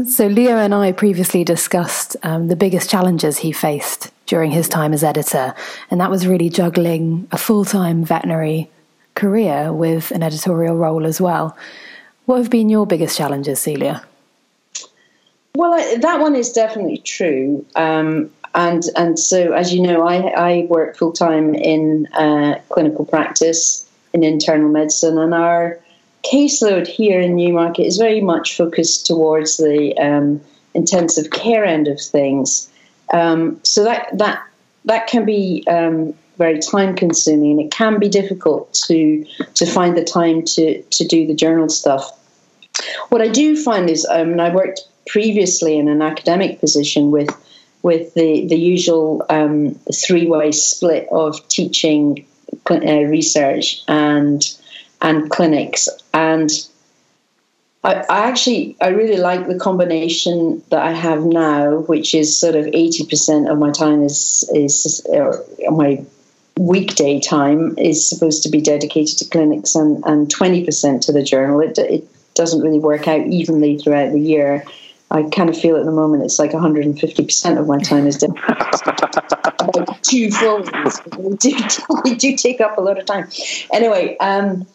So 0.08 0.28
Leo 0.28 0.56
and 0.56 0.74
I 0.74 0.94
previously 0.94 1.44
discussed 1.44 2.16
um, 2.24 2.48
the 2.48 2.56
biggest 2.56 2.90
challenges 2.90 3.40
he 3.40 3.52
faced 3.52 4.11
during 4.32 4.50
his 4.50 4.70
time 4.70 4.94
as 4.94 5.04
editor, 5.04 5.54
and 5.90 6.00
that 6.00 6.10
was 6.10 6.26
really 6.26 6.50
juggling 6.50 7.28
a 7.34 7.38
full 7.38 7.66
time 7.66 8.06
veterinary 8.06 8.72
career 9.14 9.74
with 9.74 10.10
an 10.12 10.24
editorial 10.24 10.78
role 10.78 11.06
as 11.06 11.20
well. 11.20 11.58
What 12.28 12.38
have 12.38 12.50
been 12.50 12.70
your 12.70 12.88
biggest 12.88 13.18
challenges, 13.18 13.60
Celia? 13.60 14.02
Well, 15.54 15.74
I, 15.74 15.98
that 15.98 16.22
one 16.22 16.36
is 16.38 16.54
definitely 16.54 17.00
true. 17.00 17.66
Um, 17.76 18.32
and 18.56 18.84
and 18.96 19.20
so, 19.20 19.52
as 19.52 19.74
you 19.74 19.82
know, 19.82 20.08
I, 20.08 20.16
I 20.52 20.66
work 20.70 20.96
full 20.96 21.12
time 21.12 21.54
in 21.54 22.08
uh, 22.14 22.62
clinical 22.70 23.04
practice 23.04 23.86
in 24.14 24.24
internal 24.24 24.70
medicine, 24.70 25.18
and 25.18 25.34
our 25.34 25.78
caseload 26.24 26.88
here 26.88 27.20
in 27.20 27.36
Newmarket 27.36 27.86
is 27.86 27.98
very 27.98 28.22
much 28.22 28.56
focused 28.56 29.06
towards 29.06 29.58
the 29.58 29.94
um, 29.98 30.40
intensive 30.74 31.32
care 31.32 31.66
end 31.66 31.90
of 31.90 32.00
things. 32.00 32.71
Um, 33.14 33.60
so 33.64 33.84
that 33.84 34.18
that 34.18 34.44
that 34.86 35.08
can 35.08 35.26
be 35.26 35.66
um, 35.68 36.14
very 36.38 36.60
time 36.60 36.96
consuming, 36.96 37.52
and 37.52 37.62
it 37.62 37.72
can 37.72 38.00
be 38.00 38.10
difficult 38.10 38.74
to 38.86 39.26
to 39.56 39.66
find 39.66 39.98
the 39.98 40.04
time 40.04 40.44
to 40.44 40.82
to 40.82 41.08
do 41.08 41.28
the 41.28 41.36
journal 41.36 41.70
stuff. 41.70 42.18
What 43.10 43.22
I 43.22 43.28
do 43.28 43.62
find 43.62 43.90
is, 43.90 44.06
um, 44.10 44.40
I 44.40 44.54
worked 44.54 44.82
previously 45.08 45.78
in 45.78 45.88
an 45.88 46.02
academic 46.02 46.60
position 46.60 47.12
with 47.12 47.30
with 47.84 48.14
the 48.14 48.48
the 48.48 48.58
usual 48.58 49.26
um, 49.30 49.76
three 49.94 50.28
way 50.28 50.52
split 50.52 51.08
of 51.12 51.48
teaching, 51.48 52.26
uh, 52.70 52.78
research, 52.78 53.82
and 53.88 54.42
and 55.02 55.30
clinics. 55.30 55.90
And 56.14 56.50
I, 57.84 57.96
I, 58.10 58.28
actually 58.28 58.76
I 58.80 58.90
really 58.90 59.18
like 59.18 59.48
the 59.48 59.58
combination 59.58 60.62
that 60.70 60.82
I 60.82 60.92
have 60.92 61.24
now, 61.24 61.80
which 61.80 62.14
is 62.14 62.38
sort 62.38 62.56
of 62.56 62.68
eighty 62.68 63.06
percent 63.06 63.50
of 63.50 63.58
my 63.58 63.72
time 63.72 64.04
is 64.04 64.48
is 64.54 65.06
my 65.70 66.04
weekday 66.58 67.20
time 67.20 67.76
is 67.78 68.08
supposed 68.08 68.44
to 68.44 68.50
be 68.50 68.62
dedicated 68.62 69.18
to 69.20 69.26
clinics 69.26 69.74
and 69.76 70.04
and 70.06 70.30
twenty 70.30 70.64
percent 70.64 71.04
to 71.04 71.12
the 71.12 71.24
journal. 71.24 71.60
It 71.60 71.78
it 71.80 72.08
doesn't 72.36 72.62
really 72.62 72.80
work 72.80 73.08
out 73.08 73.26
evenly 73.26 73.78
throughout 73.78 74.12
the 74.12 74.20
year. 74.20 74.64
I 75.10 75.24
kind 75.24 75.50
of 75.50 75.60
feel 75.60 75.76
at 75.76 75.84
the 75.84 75.92
moment 75.92 76.24
it's 76.24 76.40
like 76.40 76.52
150% 76.52 77.60
of 77.60 77.68
my 77.68 77.80
time 77.80 78.08
is 78.08 78.18
dedicated 78.18 78.50
about 79.60 80.04
two 80.04 80.30
we 81.18 81.36
do, 81.36 81.58
we 82.06 82.16
do 82.16 82.38
take 82.38 82.62
up 82.62 82.78
a 82.78 82.82
lot 82.82 82.98
of 82.98 83.06
time. 83.06 83.28
Anyway, 83.74 84.16
um, 84.20 84.66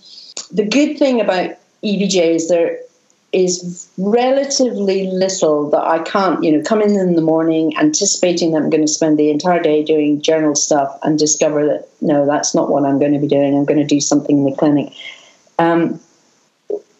the 0.52 0.66
good 0.66 0.98
thing 0.98 1.22
about 1.22 1.52
EVJ 1.82 2.34
is 2.34 2.50
there 2.50 2.80
is 3.32 3.88
relatively 3.98 5.10
little 5.10 5.68
that 5.70 5.82
I 5.82 5.98
can't, 6.00 6.42
you 6.42 6.52
know, 6.52 6.62
come 6.62 6.80
in 6.80 6.96
in 6.96 7.16
the 7.16 7.22
morning 7.22 7.76
anticipating 7.76 8.52
that 8.52 8.62
I'm 8.62 8.70
going 8.70 8.86
to 8.86 8.92
spend 8.92 9.18
the 9.18 9.30
entire 9.30 9.60
day 9.60 9.84
doing 9.84 10.22
journal 10.22 10.54
stuff 10.54 10.98
and 11.02 11.18
discover 11.18 11.66
that 11.66 11.88
no, 12.00 12.24
that's 12.24 12.54
not 12.54 12.70
what 12.70 12.84
I'm 12.84 12.98
going 12.98 13.12
to 13.12 13.18
be 13.18 13.28
doing. 13.28 13.56
I'm 13.56 13.64
going 13.64 13.80
to 13.80 13.86
do 13.86 14.00
something 14.00 14.38
in 14.38 14.44
the 14.44 14.56
clinic. 14.56 14.92
Um, 15.58 16.00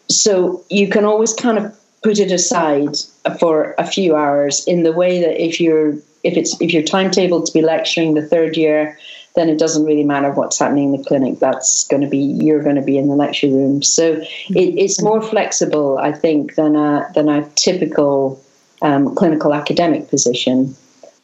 so 0.08 0.64
you 0.68 0.88
can 0.88 1.04
always 1.04 1.32
kind 1.32 1.58
of 1.58 1.76
put 2.02 2.18
it 2.18 2.30
aside 2.30 2.96
for 3.40 3.74
a 3.78 3.86
few 3.86 4.16
hours 4.16 4.64
in 4.66 4.82
the 4.82 4.92
way 4.92 5.20
that 5.20 5.42
if 5.42 5.60
you're 5.60 5.94
if 6.22 6.36
it's 6.36 6.60
if 6.60 6.72
you're 6.72 6.82
timetabled 6.82 7.46
to 7.46 7.52
be 7.52 7.62
lecturing 7.62 8.14
the 8.14 8.26
third 8.26 8.56
year 8.56 8.98
then 9.37 9.51
it 9.51 9.59
doesn't 9.59 9.85
really 9.85 10.03
matter 10.03 10.31
what's 10.31 10.59
happening 10.59 10.94
in 10.94 11.01
the 11.01 11.07
clinic. 11.07 11.38
That's 11.38 11.87
going 11.88 12.03
to 12.03 12.09
be 12.09 12.18
you're 12.18 12.62
going 12.62 12.77
to 12.77 12.83
be 12.83 12.96
in 12.96 13.09
the 13.09 13.14
lecture 13.14 13.49
room. 13.49 13.83
So 13.83 14.14
it, 14.14 14.25
it's 14.51 15.01
more 15.03 15.22
flexible, 15.22 15.99
I 15.99 16.12
think, 16.12 16.55
than 16.55 16.75
a 16.75 17.09
than 17.14 17.29
a 17.29 17.49
typical 17.51 18.42
um, 18.83 19.14
clinical 19.14 19.55
academic 19.55 20.09
position. 20.09 20.75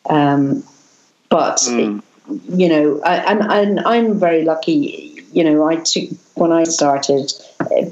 Um, 0.09 0.63
but 1.31 1.57
mm. 1.61 1.99
it, 1.99 2.05
you 2.51 2.69
know, 2.69 3.01
I, 3.03 3.17
and, 3.17 3.41
and 3.51 3.81
I'm 3.81 4.21
very 4.21 4.45
lucky. 4.45 5.25
You 5.33 5.45
know, 5.45 5.67
I 5.67 5.77
took 5.77 6.11
when 6.35 6.53
I 6.53 6.65
started. 6.65 7.33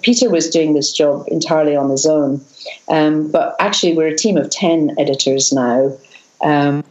Peter 0.03 0.29
was 0.29 0.51
doing 0.51 0.75
this 0.75 0.93
job 0.93 1.25
entirely 1.29 1.75
on 1.77 1.89
his 1.89 2.05
own, 2.05 2.45
um, 2.89 3.31
but 3.31 3.57
actually 3.59 3.97
we're 3.97 4.09
a 4.09 4.17
team 4.17 4.37
of 4.37 4.51
ten 4.51 4.95
editors 4.99 5.51
now. 5.51 5.97
Um, 6.43 6.85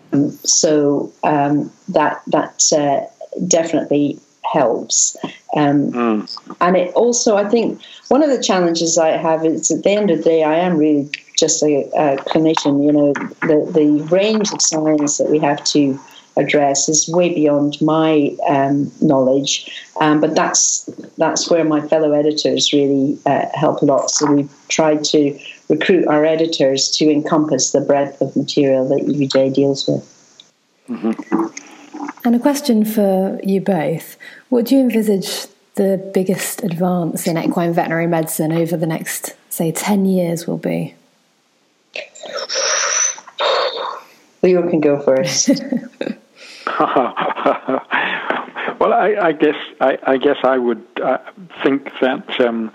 so 0.43 1.11
um, 1.23 1.71
that 1.89 2.21
that 2.27 2.63
uh, 2.75 3.05
definitely 3.47 4.19
helps. 4.51 5.15
Um, 5.55 5.91
mm. 5.91 6.55
And 6.61 6.75
it 6.75 6.93
also, 6.93 7.35
I 7.37 7.47
think, 7.47 7.81
one 8.09 8.23
of 8.23 8.29
the 8.29 8.41
challenges 8.41 8.97
I 8.97 9.09
have 9.09 9.45
is 9.45 9.71
at 9.71 9.83
the 9.83 9.91
end 9.91 10.09
of 10.11 10.19
the 10.19 10.23
day, 10.23 10.43
I 10.43 10.55
am 10.55 10.77
really 10.77 11.09
just 11.37 11.63
a, 11.63 11.83
a 11.95 12.17
clinician. 12.17 12.83
You 12.85 12.91
know, 12.91 13.13
the 13.41 13.71
the 13.71 14.07
range 14.11 14.51
of 14.51 14.61
science 14.61 15.17
that 15.17 15.29
we 15.29 15.39
have 15.39 15.63
to 15.65 15.99
address 16.37 16.87
is 16.89 17.07
way 17.09 17.33
beyond 17.33 17.81
my 17.81 18.35
um, 18.47 18.91
knowledge. 19.01 19.69
Um, 20.01 20.21
but 20.21 20.35
that's 20.35 20.85
that's 21.17 21.49
where 21.49 21.65
my 21.65 21.81
fellow 21.87 22.13
editors 22.13 22.71
really 22.73 23.19
uh, 23.25 23.45
help 23.53 23.81
a 23.81 23.85
lot. 23.85 24.09
So 24.09 24.31
we've 24.31 24.67
tried 24.67 25.03
to 25.05 25.37
recruit 25.69 26.07
our 26.07 26.25
editors 26.25 26.89
to 26.97 27.09
encompass 27.09 27.71
the 27.71 27.81
breadth 27.81 28.21
of 28.21 28.35
material 28.35 28.87
that 28.89 29.05
EVJ 29.05 29.53
deals 29.53 29.87
with. 29.87 30.03
Mm-hmm. 30.89 31.58
And 32.25 32.35
a 32.35 32.39
question 32.39 32.83
for 32.83 33.39
you 33.43 33.61
both. 33.61 34.17
What 34.49 34.65
do 34.65 34.75
you 34.75 34.81
envisage 34.81 35.47
the 35.75 36.11
biggest 36.13 36.63
advance 36.63 37.25
in 37.27 37.37
equine 37.37 37.73
veterinary 37.73 38.07
medicine 38.07 38.51
over 38.51 38.75
the 38.75 38.87
next, 38.87 39.35
say, 39.49 39.71
10 39.71 40.05
years 40.05 40.45
will 40.45 40.57
be? 40.57 40.95
Leo 44.41 44.69
can 44.69 44.81
go 44.81 44.99
first. 45.01 45.49
well, 48.79 48.93
I, 48.93 49.15
I, 49.21 49.31
guess 49.31 49.55
I, 49.81 49.97
I, 50.03 50.17
guess 50.17 50.37
I 50.43 50.57
would 50.57 50.85
uh, 51.01 51.17
think 51.63 51.91
that 51.99 52.39
um, 52.39 52.71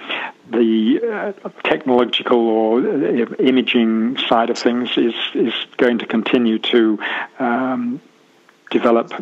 the 0.50 1.34
uh, 1.44 1.48
technological 1.62 2.38
or 2.48 2.80
uh, 2.80 3.34
imaging 3.38 4.18
side 4.18 4.50
of 4.50 4.58
things 4.58 4.96
is 4.98 5.14
is 5.34 5.54
going 5.76 5.98
to 5.98 6.06
continue 6.06 6.58
to 6.58 6.98
um, 7.38 8.00
develop 8.70 9.12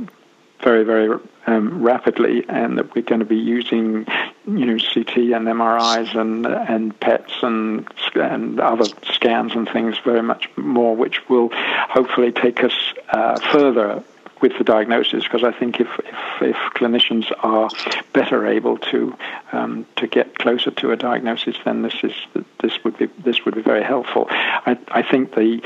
very, 0.62 0.84
very 0.84 1.18
um, 1.46 1.82
rapidly, 1.82 2.44
and 2.48 2.78
that 2.78 2.94
we're 2.94 3.02
going 3.02 3.18
to 3.18 3.26
be 3.26 3.36
using, 3.36 4.06
you 4.46 4.66
know, 4.66 4.78
CT 4.78 5.16
and 5.16 5.46
MRIs 5.46 6.14
and 6.16 6.46
and 6.46 6.98
PETs 7.00 7.42
and 7.42 7.88
and 8.14 8.60
other 8.60 8.84
scans 9.12 9.52
and 9.54 9.68
things 9.68 9.96
very 10.04 10.22
much 10.22 10.48
more, 10.56 10.94
which 10.94 11.28
will 11.28 11.50
hopefully 11.52 12.32
take 12.32 12.62
us 12.62 12.74
uh, 13.10 13.38
further 13.50 14.02
with 14.40 14.58
the 14.58 14.64
diagnosis. 14.64 15.24
Because 15.24 15.44
I 15.44 15.52
think 15.52 15.80
if, 15.80 15.88
if, 16.00 16.42
if 16.42 16.56
clinicians 16.74 17.32
are 17.42 17.70
better 18.12 18.46
able 18.46 18.78
to 18.78 19.16
um, 19.52 19.86
to 19.96 20.06
get 20.06 20.38
closer 20.38 20.70
to 20.70 20.92
a 20.92 20.96
diagnosis, 20.96 21.56
then 21.64 21.82
this 21.82 21.94
is 22.02 22.12
this 22.60 22.84
would 22.84 22.98
be 22.98 23.06
this 23.24 23.44
would 23.44 23.54
be 23.54 23.62
very 23.62 23.84
helpful. 23.84 24.26
I, 24.30 24.78
I 24.88 25.02
think 25.02 25.34
the 25.34 25.60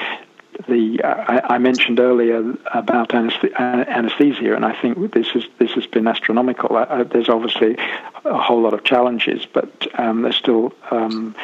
the 0.68 1.00
uh, 1.02 1.08
I, 1.08 1.54
I, 1.54 1.58
mentioned 1.58 2.00
earlier 2.00 2.54
about 2.72 3.14
anesthesia, 3.14 4.54
and 4.54 4.64
I 4.64 4.80
think 4.80 5.12
this 5.12 5.28
is 5.34 5.44
this 5.58 5.72
has 5.72 5.86
been 5.86 6.06
astronomical. 6.06 6.76
Uh, 6.76 7.04
there's 7.04 7.28
obviously 7.28 7.76
a 8.24 8.38
whole 8.38 8.62
lot 8.62 8.74
of 8.74 8.84
challenges, 8.84 9.46
but 9.46 9.86
um, 9.98 10.22
there's 10.22 10.36
still 10.36 10.72
um, 10.90 11.34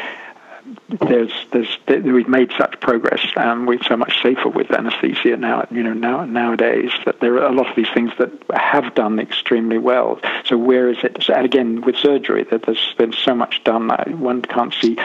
there's 1.00 1.32
there's 1.52 1.78
there, 1.86 2.00
we've 2.00 2.28
made 2.28 2.52
such 2.56 2.80
progress, 2.80 3.20
and 3.36 3.66
we're 3.66 3.82
so 3.82 3.96
much 3.96 4.22
safer 4.22 4.48
with 4.48 4.70
anesthesia 4.70 5.36
now. 5.36 5.66
You 5.70 5.82
know 5.82 5.92
now 5.92 6.24
nowadays 6.24 6.90
that 7.04 7.20
there 7.20 7.34
are 7.36 7.46
a 7.46 7.52
lot 7.52 7.68
of 7.68 7.76
these 7.76 7.90
things 7.92 8.12
that 8.18 8.30
have 8.52 8.94
done 8.94 9.18
extremely 9.18 9.78
well. 9.78 10.20
So 10.44 10.56
where 10.56 10.88
is 10.88 10.98
it? 11.02 11.28
and 11.28 11.44
again 11.44 11.80
with 11.82 11.96
surgery, 11.96 12.44
that 12.44 12.62
there's 12.64 12.94
been 12.96 13.12
so 13.12 13.34
much 13.34 13.62
done. 13.64 13.88
That 13.88 14.08
one 14.10 14.42
can't 14.42 14.74
see 14.74 14.96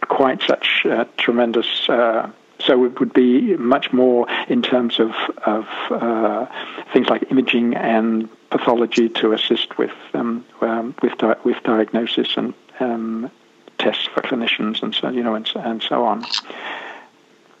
quite 0.00 0.42
such 0.42 0.82
uh, 0.84 1.04
tremendous. 1.16 1.88
Uh, 1.88 2.30
so 2.60 2.84
it 2.84 3.00
would 3.00 3.12
be 3.12 3.56
much 3.56 3.92
more 3.92 4.26
in 4.48 4.62
terms 4.62 5.00
of, 5.00 5.12
of 5.44 5.66
uh, 5.90 6.46
things 6.92 7.08
like 7.08 7.30
imaging 7.30 7.74
and 7.74 8.28
pathology 8.50 9.08
to 9.08 9.32
assist 9.32 9.78
with 9.78 9.92
um, 10.14 10.44
um, 10.60 10.94
with 11.02 11.16
di- 11.18 11.36
with 11.44 11.56
diagnosis 11.62 12.36
and 12.36 12.52
um, 12.80 13.30
tests 13.78 14.06
for 14.06 14.22
clinicians 14.22 14.82
and 14.82 14.94
so 14.94 15.08
you 15.08 15.22
know 15.22 15.34
and, 15.34 15.50
and 15.56 15.82
so 15.82 16.04
on. 16.04 16.24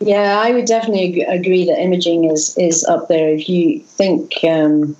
Yeah, 0.00 0.40
I 0.40 0.52
would 0.52 0.64
definitely 0.64 1.22
agree 1.22 1.66
that 1.66 1.80
imaging 1.80 2.30
is 2.30 2.56
is 2.56 2.84
up 2.84 3.08
there. 3.08 3.28
If 3.30 3.48
you 3.48 3.80
think, 3.80 4.32
um, 4.44 4.96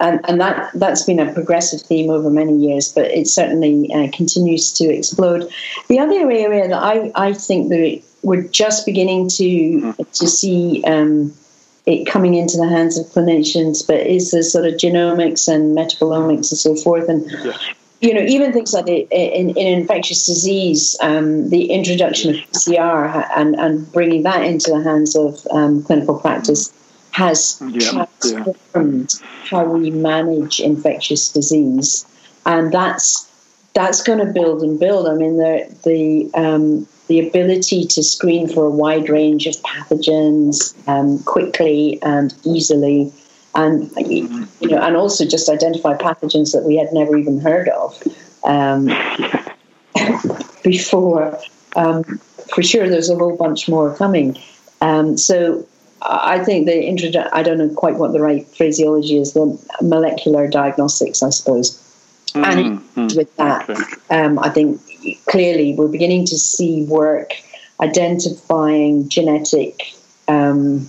and 0.00 0.20
and 0.28 0.40
that 0.40 0.70
that's 0.74 1.02
been 1.02 1.18
a 1.18 1.32
progressive 1.32 1.82
theme 1.82 2.08
over 2.08 2.30
many 2.30 2.56
years, 2.56 2.92
but 2.92 3.06
it 3.06 3.26
certainly 3.26 3.92
uh, 3.92 4.08
continues 4.12 4.72
to 4.74 4.84
explode. 4.84 5.50
The 5.88 5.98
other 5.98 6.30
area 6.30 6.68
that 6.68 6.82
I 6.82 7.10
I 7.14 7.32
think 7.32 7.68
that 7.70 8.02
we're 8.22 8.42
just 8.42 8.86
beginning 8.86 9.28
to 9.30 9.92
to 9.94 10.28
see 10.28 10.82
um, 10.84 11.34
it 11.86 12.06
coming 12.06 12.34
into 12.34 12.56
the 12.56 12.68
hands 12.68 12.98
of 12.98 13.06
clinicians, 13.06 13.86
but 13.86 14.06
is 14.06 14.30
the 14.30 14.42
sort 14.42 14.66
of 14.66 14.74
genomics 14.74 15.52
and 15.52 15.76
metabolomics 15.76 16.50
and 16.50 16.58
so 16.58 16.76
forth. 16.76 17.08
And 17.08 17.30
you 18.00 18.14
know, 18.14 18.22
even 18.22 18.52
things 18.52 18.72
like 18.72 18.86
the, 18.86 19.06
in, 19.10 19.50
in 19.50 19.80
infectious 19.80 20.26
disease, 20.26 20.96
um, 21.00 21.50
the 21.50 21.66
introduction 21.66 22.34
of 22.34 22.40
PCR 22.50 23.28
and, 23.36 23.54
and 23.54 23.90
bringing 23.92 24.24
that 24.24 24.42
into 24.44 24.72
the 24.72 24.82
hands 24.82 25.14
of 25.14 25.46
um, 25.52 25.84
clinical 25.84 26.18
practice 26.18 26.72
has 27.12 27.62
yeah. 27.68 27.90
transformed 27.90 29.14
yeah. 29.20 29.26
how 29.44 29.64
we 29.64 29.90
manage 29.90 30.60
infectious 30.60 31.28
disease, 31.32 32.06
and 32.46 32.72
that's 32.72 33.28
that's 33.74 34.02
going 34.02 34.18
to 34.18 34.32
build 34.32 34.62
and 34.62 34.80
build. 34.80 35.06
I 35.06 35.14
mean, 35.14 35.36
the 35.36 35.76
the 35.84 36.30
um, 36.34 36.88
the 37.08 37.26
ability 37.26 37.86
to 37.86 38.02
screen 38.02 38.48
for 38.48 38.64
a 38.66 38.70
wide 38.70 39.08
range 39.08 39.46
of 39.46 39.54
pathogens 39.62 40.74
um, 40.88 41.22
quickly 41.24 42.00
and 42.02 42.34
easily, 42.44 43.12
and 43.54 43.90
you 44.08 44.46
know, 44.62 44.78
and 44.78 44.96
also 44.96 45.26
just 45.26 45.48
identify 45.48 45.94
pathogens 45.96 46.52
that 46.52 46.64
we 46.64 46.76
had 46.76 46.88
never 46.92 47.16
even 47.16 47.40
heard 47.40 47.68
of 47.68 48.02
um, 48.44 48.90
before. 50.62 51.38
Um, 51.76 52.04
for 52.54 52.62
sure, 52.62 52.88
there's 52.88 53.10
a 53.10 53.16
whole 53.16 53.36
bunch 53.36 53.68
more 53.68 53.94
coming. 53.96 54.38
Um, 54.80 55.16
so 55.16 55.66
I 56.02 56.42
think 56.44 56.66
the 56.66 56.72
introdu- 56.72 57.30
I 57.32 57.42
don't 57.42 57.58
know 57.58 57.68
quite 57.70 57.96
what 57.96 58.12
the 58.12 58.20
right 58.20 58.46
phraseology 58.46 59.18
is. 59.18 59.32
The 59.32 59.58
molecular 59.80 60.48
diagnostics, 60.48 61.22
I 61.22 61.30
suppose. 61.30 61.78
Mm-hmm. 62.34 63.00
And 63.00 63.14
with 63.14 63.34
that, 63.36 63.68
okay. 63.68 63.82
um, 64.10 64.38
I 64.38 64.48
think 64.48 64.80
clearly 65.26 65.74
we're 65.74 65.88
beginning 65.88 66.24
to 66.26 66.38
see 66.38 66.84
work 66.84 67.32
identifying 67.80 69.08
genetic 69.08 69.94
um, 70.28 70.88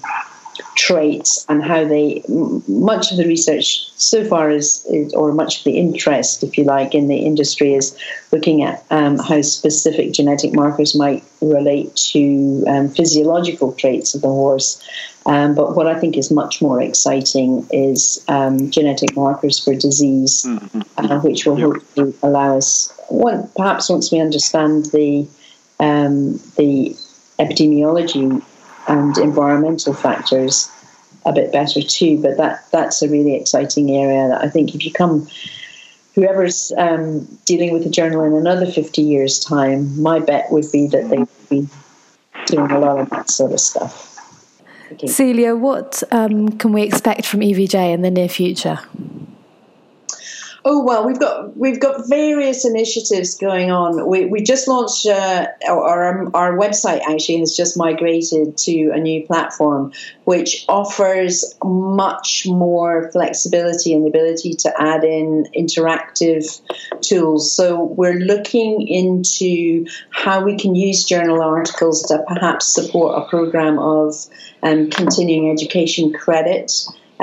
traits 0.75 1.45
and 1.49 1.63
how 1.63 1.85
they 1.85 2.23
much 2.67 3.11
of 3.11 3.17
the 3.17 3.27
research 3.27 3.89
so 3.95 4.23
far 4.25 4.49
is, 4.49 4.85
is, 4.89 5.13
or 5.13 5.31
much 5.31 5.59
of 5.59 5.63
the 5.63 5.77
interest 5.77 6.43
if 6.43 6.57
you 6.57 6.63
like 6.63 6.93
in 6.93 7.07
the 7.07 7.17
industry 7.17 7.73
is 7.73 7.97
looking 8.31 8.63
at 8.63 8.83
um, 8.89 9.17
how 9.17 9.41
specific 9.41 10.11
genetic 10.11 10.53
markers 10.53 10.95
might 10.95 11.23
relate 11.41 11.95
to 11.95 12.63
um, 12.67 12.89
physiological 12.89 13.73
traits 13.73 14.13
of 14.15 14.21
the 14.21 14.27
horse. 14.27 14.81
Um, 15.25 15.55
but 15.55 15.75
what 15.75 15.87
I 15.87 15.97
think 15.99 16.17
is 16.17 16.31
much 16.31 16.61
more 16.61 16.81
exciting 16.81 17.65
is 17.71 18.23
um, 18.27 18.69
genetic 18.69 19.15
markers 19.15 19.63
for 19.63 19.73
disease, 19.73 20.43
mm-hmm. 20.45 20.81
uh, 20.97 21.19
which 21.21 21.45
will 21.45 21.55
hopefully 21.55 22.13
allow 22.21 22.57
us, 22.57 22.93
one, 23.07 23.49
perhaps 23.55 23.89
once 23.89 24.11
we 24.11 24.19
understand 24.19 24.85
the 24.87 25.27
um, 25.79 26.33
the 26.57 26.95
epidemiology 27.39 28.41
and 28.87 29.17
environmental 29.17 29.93
factors 29.93 30.71
a 31.25 31.33
bit 31.33 31.51
better 31.51 31.81
too. 31.81 32.21
But 32.21 32.37
that 32.37 32.69
that's 32.71 33.01
a 33.01 33.09
really 33.09 33.35
exciting 33.35 33.91
area 33.91 34.27
that 34.29 34.41
I 34.41 34.49
think 34.49 34.75
if 34.75 34.85
you 34.85 34.91
come, 34.91 35.27
whoever's 36.15 36.71
um, 36.77 37.25
dealing 37.45 37.73
with 37.73 37.83
the 37.83 37.89
journal 37.89 38.23
in 38.23 38.33
another 38.33 38.69
fifty 38.69 39.01
years' 39.01 39.39
time, 39.39 40.01
my 40.01 40.19
bet 40.19 40.51
would 40.51 40.65
be 40.71 40.87
that 40.87 41.09
they 41.09 41.19
would 41.19 41.49
be 41.49 41.67
doing 42.47 42.71
a 42.71 42.79
lot 42.79 42.99
of 42.99 43.09
that 43.09 43.29
sort 43.29 43.53
of 43.53 43.59
stuff. 43.59 44.09
Okay. 44.91 45.07
Celia, 45.07 45.55
what 45.55 46.03
um, 46.11 46.49
can 46.59 46.71
we 46.71 46.83
expect 46.83 47.25
from 47.25 47.39
EVJ 47.39 47.93
in 47.93 48.01
the 48.01 48.11
near 48.11 48.29
future? 48.29 48.79
Oh 50.65 50.81
well, 50.81 51.05
we've 51.05 51.19
got 51.19 51.57
we've 51.57 51.79
got 51.79 52.07
various 52.07 52.63
initiatives 52.63 53.35
going 53.35 53.69
on. 53.69 54.07
We, 54.07 54.27
we 54.27 54.41
just 54.41 54.65
launched 54.69 55.05
uh, 55.05 55.47
our 55.67 56.29
our 56.33 56.57
website 56.57 57.01
actually 57.01 57.39
has 57.39 57.55
just 57.55 57.77
migrated 57.77 58.57
to 58.59 58.91
a 58.91 58.99
new 58.99 59.25
platform 59.27 59.91
which 60.23 60.63
offers 60.69 61.53
much 61.65 62.45
more 62.47 63.11
flexibility 63.11 63.93
and 63.93 64.05
the 64.05 64.09
ability 64.09 64.53
to 64.53 64.81
add 64.81 65.03
in 65.03 65.45
interactive 65.53 66.61
tools. 67.01 67.51
So 67.51 67.83
we're 67.83 68.19
looking 68.19 68.87
into 68.87 69.85
how 70.11 70.45
we 70.45 70.57
can 70.57 70.75
use 70.75 71.03
journal 71.03 71.41
articles 71.41 72.03
to 72.03 72.23
perhaps 72.25 72.73
support 72.73 73.21
a 73.21 73.27
program 73.29 73.79
of 73.79 74.15
um, 74.61 74.89
continuing 74.89 75.51
education 75.51 76.13
credit. 76.13 76.71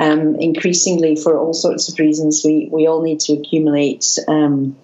Um, 0.01 0.35
increasingly, 0.35 1.15
for 1.15 1.37
all 1.37 1.53
sorts 1.53 1.87
of 1.87 1.99
reasons, 1.99 2.41
we, 2.43 2.67
we 2.71 2.87
all 2.87 3.03
need 3.03 3.19
to 3.21 3.33
accumulate 3.33 4.17
um, 4.27 4.75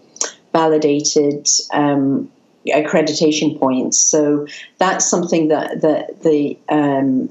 validated 0.54 1.48
um, 1.74 2.32
accreditation 2.68 3.60
points. 3.60 3.98
So 3.98 4.46
that's 4.78 5.10
something 5.10 5.48
that, 5.48 5.82
that 5.82 6.22
the 6.22 6.58
um, 6.70 7.30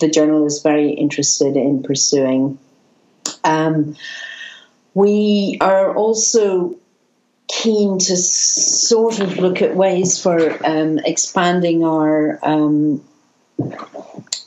the 0.00 0.10
journal 0.10 0.44
is 0.44 0.60
very 0.62 0.90
interested 0.90 1.56
in 1.56 1.82
pursuing. 1.82 2.58
Um, 3.42 3.96
we 4.92 5.56
are 5.60 5.94
also 5.94 6.76
keen 7.48 7.98
to 7.98 8.16
sort 8.16 9.20
of 9.20 9.38
look 9.38 9.62
at 9.62 9.76
ways 9.76 10.20
for 10.20 10.38
um, 10.66 10.98
expanding 10.98 11.84
our 11.84 12.38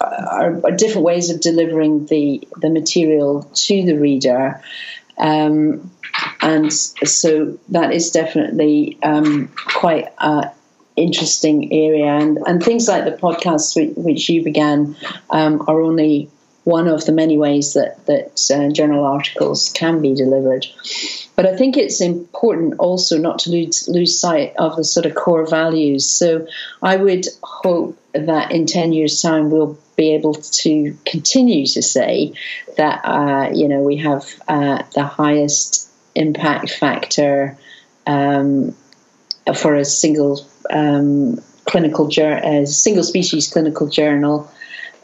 are, 0.01 0.59
are, 0.65 0.71
different 0.71 1.05
ways 1.05 1.29
of 1.29 1.39
delivering 1.39 2.05
the 2.07 2.47
the 2.57 2.69
material 2.69 3.43
to 3.53 3.85
the 3.85 3.97
reader. 3.97 4.61
Um, 5.17 5.91
and 6.41 6.71
so 6.71 7.59
that 7.69 7.93
is 7.93 8.11
definitely 8.11 8.97
um, 9.03 9.47
quite 9.47 10.07
an 10.19 10.51
interesting 10.95 11.71
area. 11.73 12.07
And, 12.07 12.37
and 12.45 12.61
things 12.61 12.87
like 12.87 13.05
the 13.05 13.11
podcasts 13.11 13.75
which, 13.75 13.95
which 13.95 14.29
you 14.29 14.43
began 14.43 14.95
um, 15.29 15.63
are 15.67 15.81
only 15.81 16.29
one 16.67 16.89
of 16.89 17.05
the 17.05 17.13
many 17.13 17.37
ways 17.37 17.75
that, 17.75 18.05
that 18.07 18.51
uh, 18.53 18.69
journal 18.73 19.05
articles 19.05 19.69
can 19.69 20.01
be 20.01 20.13
delivered. 20.13 20.65
But 21.37 21.45
I 21.45 21.55
think 21.55 21.77
it's 21.77 22.01
important 22.01 22.73
also 22.77 23.17
not 23.17 23.39
to 23.39 23.51
lose, 23.51 23.87
lose 23.87 24.19
sight 24.19 24.53
of 24.57 24.75
the 24.75 24.83
sort 24.83 25.05
of 25.05 25.15
core 25.15 25.47
values. 25.47 26.05
So 26.05 26.45
I 26.81 26.97
would 26.97 27.25
hope 27.41 27.97
that 28.11 28.51
in 28.51 28.65
10 28.65 28.91
years' 28.91 29.21
time 29.21 29.49
we'll 29.49 29.79
be 29.95 30.13
able 30.13 30.33
to 30.33 30.97
continue 31.05 31.65
to 31.67 31.81
say 31.81 32.33
that, 32.75 32.99
uh, 33.05 33.49
you 33.53 33.69
know, 33.69 33.79
we 33.79 33.95
have 33.97 34.25
uh, 34.49 34.83
the 34.93 35.05
highest 35.05 35.89
impact 36.15 36.71
factor 36.71 37.57
um, 38.05 38.75
for 39.55 39.73
a 39.75 39.85
single 39.85 40.45
um, 40.69 41.39
clinical 41.63 42.09
journal, 42.09 42.63
a 42.63 42.67
single 42.67 43.03
species 43.03 43.47
clinical 43.47 43.87
journal 43.87 44.51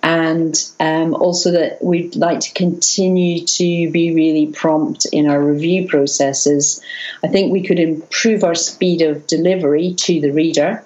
and 0.04 0.70
um, 0.82 1.16
also 1.16 1.52
that 1.52 1.82
we'd 1.82 2.18
like 2.18 2.42
to 2.42 2.54
continue 2.54 3.46
to 3.46 3.90
be 3.90 4.14
really 4.14 4.48
prompt 4.48 5.06
in 5.14 5.30
our 5.30 5.42
review 5.42 5.88
processes. 5.88 6.82
I 7.24 7.30
think 7.30 7.54
we 7.54 7.64
could 7.64 7.80
improve 7.80 8.44
our 8.44 8.54
speed 8.54 9.02
of 9.02 9.26
delivery 9.28 9.94
to 10.00 10.20
the 10.20 10.32
reader. 10.32 10.84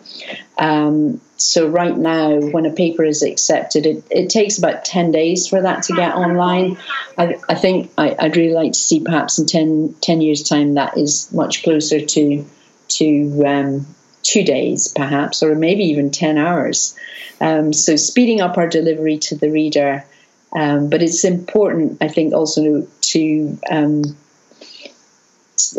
Um, 0.59 1.19
so, 1.37 1.67
right 1.67 1.97
now, 1.97 2.39
when 2.39 2.65
a 2.65 2.71
paper 2.71 3.03
is 3.03 3.23
accepted, 3.23 3.85
it, 3.85 4.03
it 4.09 4.29
takes 4.29 4.59
about 4.59 4.85
10 4.85 5.11
days 5.11 5.47
for 5.47 5.61
that 5.61 5.83
to 5.83 5.95
get 5.95 6.15
online. 6.15 6.77
I, 7.17 7.35
I 7.49 7.55
think 7.55 7.91
I, 7.97 8.15
would 8.21 8.37
really 8.37 8.53
like 8.53 8.73
to 8.73 8.79
see 8.79 8.99
perhaps 8.99 9.39
in 9.39 9.47
10, 9.47 9.95
10, 10.01 10.21
years' 10.21 10.43
time 10.43 10.75
that 10.75 10.97
is 10.97 11.31
much 11.31 11.63
closer 11.63 12.03
to, 12.03 12.45
to 12.89 13.43
um, 13.45 13.87
two 14.27 14.43
days, 14.43 14.89
perhaps, 14.89 15.41
or 15.41 15.55
maybe 15.55 15.85
even 15.85 16.11
10 16.11 16.37
hours. 16.37 16.95
Um, 17.39 17.71
so 17.71 17.95
speeding 17.95 18.41
up 18.41 18.57
our 18.57 18.67
delivery 18.67 19.17
to 19.19 19.35
the 19.37 19.49
reader. 19.49 20.03
Um, 20.51 20.89
but 20.89 21.01
it's 21.01 21.23
important, 21.23 21.97
I 22.01 22.09
think, 22.09 22.33
also 22.33 22.87
to. 23.01 23.59
Um, 23.69 24.03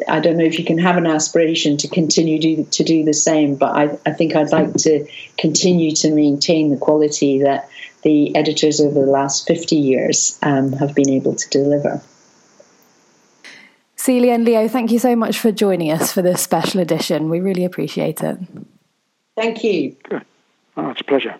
I 0.07 0.21
don't 0.21 0.37
know 0.37 0.45
if 0.45 0.59
you 0.59 0.65
can 0.65 0.79
have 0.79 0.97
an 0.97 1.07
aspiration 1.07 1.77
to 1.79 1.89
continue 1.89 2.39
do, 2.39 2.65
to 2.65 2.85
do 2.85 3.05
the 3.05 3.15
same, 3.15 3.55
but 3.55 3.75
I, 3.75 3.99
I 4.05 4.13
think 4.13 4.35
I'd 4.35 4.53
like 4.53 4.75
to 4.75 5.07
continue 5.39 5.95
to 5.97 6.11
maintain 6.11 6.71
the 6.71 6.77
quality 6.77 7.43
that 7.43 7.71
the 8.03 8.37
editors 8.37 8.81
over 8.81 9.01
the 9.01 9.11
last 9.11 9.47
50 9.47 9.77
years 9.77 10.39
um, 10.43 10.73
have 10.73 10.95
been 10.95 11.09
able 11.09 11.35
to 11.35 11.49
deliver. 11.49 12.03
Celia 14.09 14.33
and 14.33 14.47
Leo, 14.47 14.68
thank 14.68 14.90
you 14.90 14.99
so 14.99 15.14
much 15.14 15.38
for 15.38 15.53
joining 15.53 15.92
us 15.92 16.14
for 16.14 16.23
this 16.23 16.40
special 16.40 16.81
edition. 16.81 17.29
We 17.29 17.40
really 17.40 17.66
appreciate 17.66 18.23
it. 18.23 18.38
Thank 19.37 19.62
you. 19.62 19.94
Good. 20.09 20.25
Oh, 20.79 20.88
it's 20.88 21.03
a 21.03 21.05
pleasure. 21.05 21.35